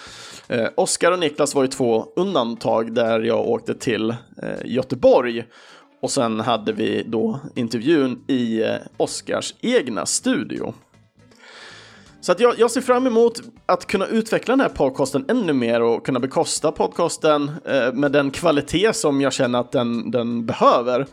Eh, 0.48 0.66
Oskar 0.76 1.12
och 1.12 1.18
Niklas 1.18 1.54
var 1.54 1.62
ju 1.62 1.68
två 1.68 2.06
undantag 2.16 2.94
där 2.94 3.20
jag 3.20 3.48
åkte 3.48 3.74
till 3.74 4.10
eh, 4.10 4.16
Göteborg 4.64 5.44
och 6.02 6.10
sen 6.10 6.40
hade 6.40 6.72
vi 6.72 7.02
då 7.06 7.40
intervjun 7.54 8.24
i 8.26 8.62
eh, 8.62 8.74
Oskars 8.96 9.54
egna 9.60 10.06
studio. 10.06 10.74
Så 12.20 12.32
att 12.32 12.40
jag, 12.40 12.58
jag, 12.58 12.70
ser 12.70 12.80
fram 12.80 13.06
emot 13.06 13.40
att 13.66 13.86
kunna 13.86 14.06
utveckla 14.06 14.52
den 14.52 14.60
här 14.60 14.68
podcasten 14.68 15.24
ännu 15.28 15.52
mer 15.52 15.82
och 15.82 16.06
kunna 16.06 16.20
bekosta 16.20 16.72
podcasten 16.72 17.50
eh, 17.64 17.92
med 17.92 18.12
den 18.12 18.30
kvalitet 18.30 18.92
som 18.92 19.20
jag 19.20 19.32
känner 19.32 19.60
att 19.60 19.72
den, 19.72 20.10
den 20.10 20.46
behöver. 20.46 21.06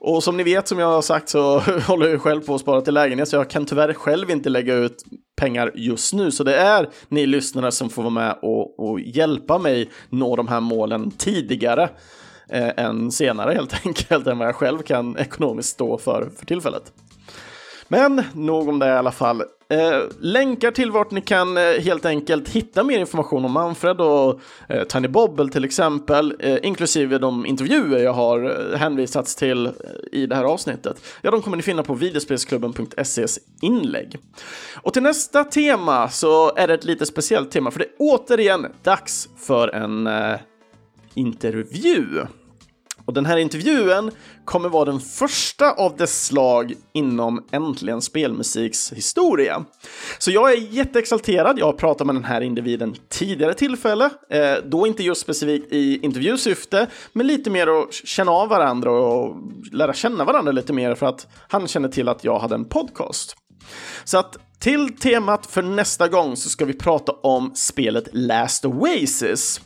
Och 0.00 0.22
som 0.22 0.36
ni 0.36 0.42
vet, 0.42 0.68
som 0.68 0.78
jag 0.78 0.86
har 0.86 1.02
sagt, 1.02 1.28
så 1.28 1.58
håller 1.86 2.08
jag 2.08 2.22
själv 2.22 2.40
på 2.40 2.54
att 2.54 2.60
spara 2.60 2.80
till 2.80 2.94
lägenhet, 2.94 3.28
så 3.28 3.36
jag 3.36 3.50
kan 3.50 3.66
tyvärr 3.66 3.92
själv 3.92 4.30
inte 4.30 4.48
lägga 4.48 4.74
ut 4.74 5.04
pengar 5.36 5.72
just 5.74 6.14
nu. 6.14 6.30
Så 6.30 6.44
det 6.44 6.56
är 6.56 6.88
ni 7.08 7.26
lyssnare 7.26 7.72
som 7.72 7.90
får 7.90 8.02
vara 8.02 8.10
med 8.10 8.38
och, 8.42 8.90
och 8.90 9.00
hjälpa 9.00 9.58
mig 9.58 9.90
nå 10.10 10.36
de 10.36 10.48
här 10.48 10.60
målen 10.60 11.10
tidigare 11.10 11.88
eh, 12.48 12.70
än 12.76 13.12
senare 13.12 13.52
helt 13.52 13.74
enkelt, 13.86 14.26
än 14.26 14.38
vad 14.38 14.48
jag 14.48 14.56
själv 14.56 14.78
kan 14.78 15.16
ekonomiskt 15.16 15.68
stå 15.68 15.98
för 15.98 16.30
för 16.38 16.46
tillfället. 16.46 16.92
Men 17.88 18.22
nog 18.34 18.68
om 18.68 18.78
det 18.78 18.86
i 18.86 18.90
alla 18.90 19.12
fall. 19.12 19.42
Eh, 19.68 20.02
länkar 20.20 20.70
till 20.70 20.90
vart 20.90 21.10
ni 21.10 21.20
kan 21.20 21.56
eh, 21.56 21.62
helt 21.62 22.04
enkelt 22.04 22.48
hitta 22.48 22.84
mer 22.84 22.98
information 22.98 23.44
om 23.44 23.52
Manfred 23.52 24.00
och 24.00 24.40
eh, 24.68 24.84
Tiny 24.84 25.08
Bobble 25.08 25.48
till 25.48 25.64
exempel, 25.64 26.34
eh, 26.40 26.58
inklusive 26.62 27.18
de 27.18 27.46
intervjuer 27.46 27.98
jag 27.98 28.12
har 28.12 28.70
eh, 28.72 28.78
hänvisats 28.78 29.36
till 29.36 29.66
eh, 29.66 29.72
i 30.12 30.26
det 30.26 30.34
här 30.34 30.44
avsnittet. 30.44 31.02
Ja, 31.22 31.30
de 31.30 31.42
kommer 31.42 31.56
ni 31.56 31.62
finna 31.62 31.82
på 31.82 31.94
videospelsklubben.ses 31.94 33.38
inlägg. 33.62 34.18
Och 34.82 34.92
till 34.92 35.02
nästa 35.02 35.44
tema 35.44 36.08
så 36.08 36.56
är 36.56 36.68
det 36.68 36.74
ett 36.74 36.84
lite 36.84 37.06
speciellt 37.06 37.50
tema, 37.50 37.70
för 37.70 37.78
det 37.78 37.84
är 37.84 37.92
återigen 37.98 38.66
dags 38.82 39.28
för 39.36 39.68
en 39.68 40.06
eh, 40.06 40.36
intervju. 41.14 42.26
Och 43.06 43.12
den 43.12 43.26
här 43.26 43.36
intervjun 43.36 44.10
kommer 44.44 44.68
vara 44.68 44.84
den 44.84 45.00
första 45.00 45.72
av 45.72 45.96
dess 45.96 46.26
slag 46.26 46.74
inom 46.92 47.44
Äntligen 47.52 48.02
Spelmusiks 48.02 48.92
historia. 48.92 49.64
Så 50.18 50.30
jag 50.30 50.52
är 50.52 50.56
jätteexalterad. 50.56 51.58
Jag 51.58 51.66
har 51.66 51.72
pratat 51.72 52.06
med 52.06 52.16
den 52.16 52.24
här 52.24 52.40
individen 52.40 52.96
tidigare 53.08 53.54
tillfälle, 53.54 54.10
eh, 54.30 54.54
då 54.64 54.86
inte 54.86 55.02
just 55.02 55.20
specifikt 55.20 55.72
i 55.72 55.98
intervjusyfte, 56.02 56.86
men 57.12 57.26
lite 57.26 57.50
mer 57.50 57.66
att 57.66 57.94
känna 57.94 58.32
av 58.32 58.48
varandra 58.48 58.90
och 58.90 59.36
lära 59.72 59.94
känna 59.94 60.24
varandra 60.24 60.52
lite 60.52 60.72
mer 60.72 60.94
för 60.94 61.06
att 61.06 61.26
han 61.48 61.68
känner 61.68 61.88
till 61.88 62.08
att 62.08 62.24
jag 62.24 62.38
hade 62.38 62.54
en 62.54 62.64
podcast. 62.64 63.36
Så 64.04 64.18
att 64.18 64.36
till 64.58 64.96
temat 64.96 65.46
för 65.46 65.62
nästa 65.62 66.08
gång 66.08 66.36
så 66.36 66.48
ska 66.48 66.64
vi 66.64 66.72
prata 66.72 67.12
om 67.12 67.52
spelet 67.54 68.08
Last 68.12 68.64
Oasis. 68.64 69.60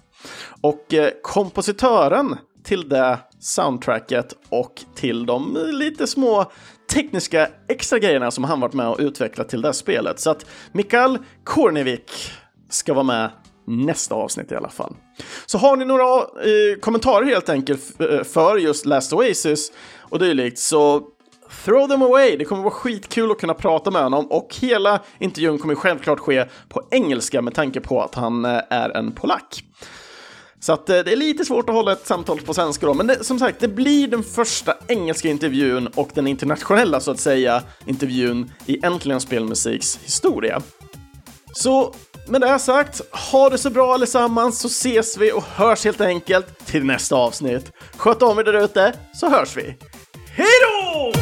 Och 0.61 0.95
eh, 0.95 1.11
kompositören 1.23 2.37
till 2.65 2.89
det 2.89 3.19
soundtracket 3.41 4.35
och 4.49 4.85
till 4.95 5.27
de 5.27 5.59
lite 5.73 6.07
små 6.07 6.51
tekniska 6.93 7.49
extra 7.69 7.99
grejerna 7.99 8.31
som 8.31 8.45
han 8.45 8.61
varit 8.61 8.75
med 8.75 8.89
och 8.89 8.97
utvecklat 9.01 9.49
till 9.49 9.63
det 9.63 9.69
här 9.69 9.73
spelet. 9.73 10.21
Så 10.21 10.31
att 10.31 10.47
Mikael 10.73 11.19
Kornevik 11.45 12.33
ska 12.71 12.95
vara 12.95 13.05
med 13.05 13.31
nästa 13.67 14.15
avsnitt 14.15 14.53
i 14.53 14.55
alla 14.55 14.69
fall. 14.69 14.95
Så 15.47 15.59
har 15.59 15.77
ni 15.77 15.85
några 15.85 16.17
eh, 16.19 16.81
kommentarer 16.81 17.27
helt 17.27 17.49
enkelt 17.49 18.01
eh, 18.01 18.23
för 18.23 18.57
just 18.57 18.87
Last 18.87 19.13
Oasis 19.13 19.73
och 19.99 20.19
dylikt 20.19 20.59
så 20.59 21.03
throw 21.65 21.89
them 21.89 22.03
away. 22.03 22.37
Det 22.37 22.45
kommer 22.45 22.63
vara 22.63 22.75
skitkul 22.75 23.31
att 23.31 23.41
kunna 23.41 23.55
prata 23.55 23.91
med 23.91 24.03
honom 24.03 24.27
och 24.27 24.57
hela 24.61 25.01
intervjun 25.19 25.59
kommer 25.59 25.75
självklart 25.75 26.19
ske 26.19 26.45
på 26.69 26.83
engelska 26.91 27.43
med 27.43 27.55
tanke 27.55 27.81
på 27.81 28.03
att 28.03 28.15
han 28.15 28.45
eh, 28.45 28.61
är 28.71 28.91
en 28.91 29.13
polack. 29.13 29.65
Så 30.61 30.73
att, 30.73 30.91
eh, 30.91 30.99
det 30.99 31.13
är 31.13 31.17
lite 31.17 31.45
svårt 31.45 31.69
att 31.69 31.75
hålla 31.75 31.93
ett 31.93 32.07
samtal 32.07 32.41
på 32.41 32.55
svenska 32.55 32.87
då, 32.87 32.95
men 32.95 33.07
det, 33.07 33.25
som 33.25 33.39
sagt, 33.39 33.61
det 33.61 33.69
blir 33.69 34.09
den 34.09 34.23
första 34.23 34.75
engelska 34.89 35.29
intervjun 35.29 35.87
och 35.87 36.11
den 36.15 36.27
internationella, 36.27 37.01
så 37.01 37.11
att 37.11 37.21
säga, 37.21 37.63
intervjun 37.87 38.53
i 38.67 38.87
Äntligen 38.87 39.21
Spelmusiks 39.21 39.99
historia. 40.05 40.61
Så 41.53 41.95
med 42.29 42.41
det 42.41 42.59
sagt, 42.59 43.01
ha 43.31 43.49
det 43.51 43.59
så 43.59 43.71
bra 43.71 43.95
allesammans 43.95 44.61
så 44.61 44.69
ses 44.69 45.17
vi 45.19 45.33
och 45.33 45.45
hörs 45.45 45.85
helt 45.85 46.01
enkelt 46.01 46.67
till 46.67 46.85
nästa 46.85 47.17
avsnitt. 47.17 47.73
Sköt 47.97 48.23
om 48.23 48.39
er 48.39 48.45
där 48.45 48.65
ute 48.65 48.93
så 49.15 49.31
hörs 49.31 49.57
vi. 49.57 49.77
Hej 50.37 50.49
då! 50.63 51.13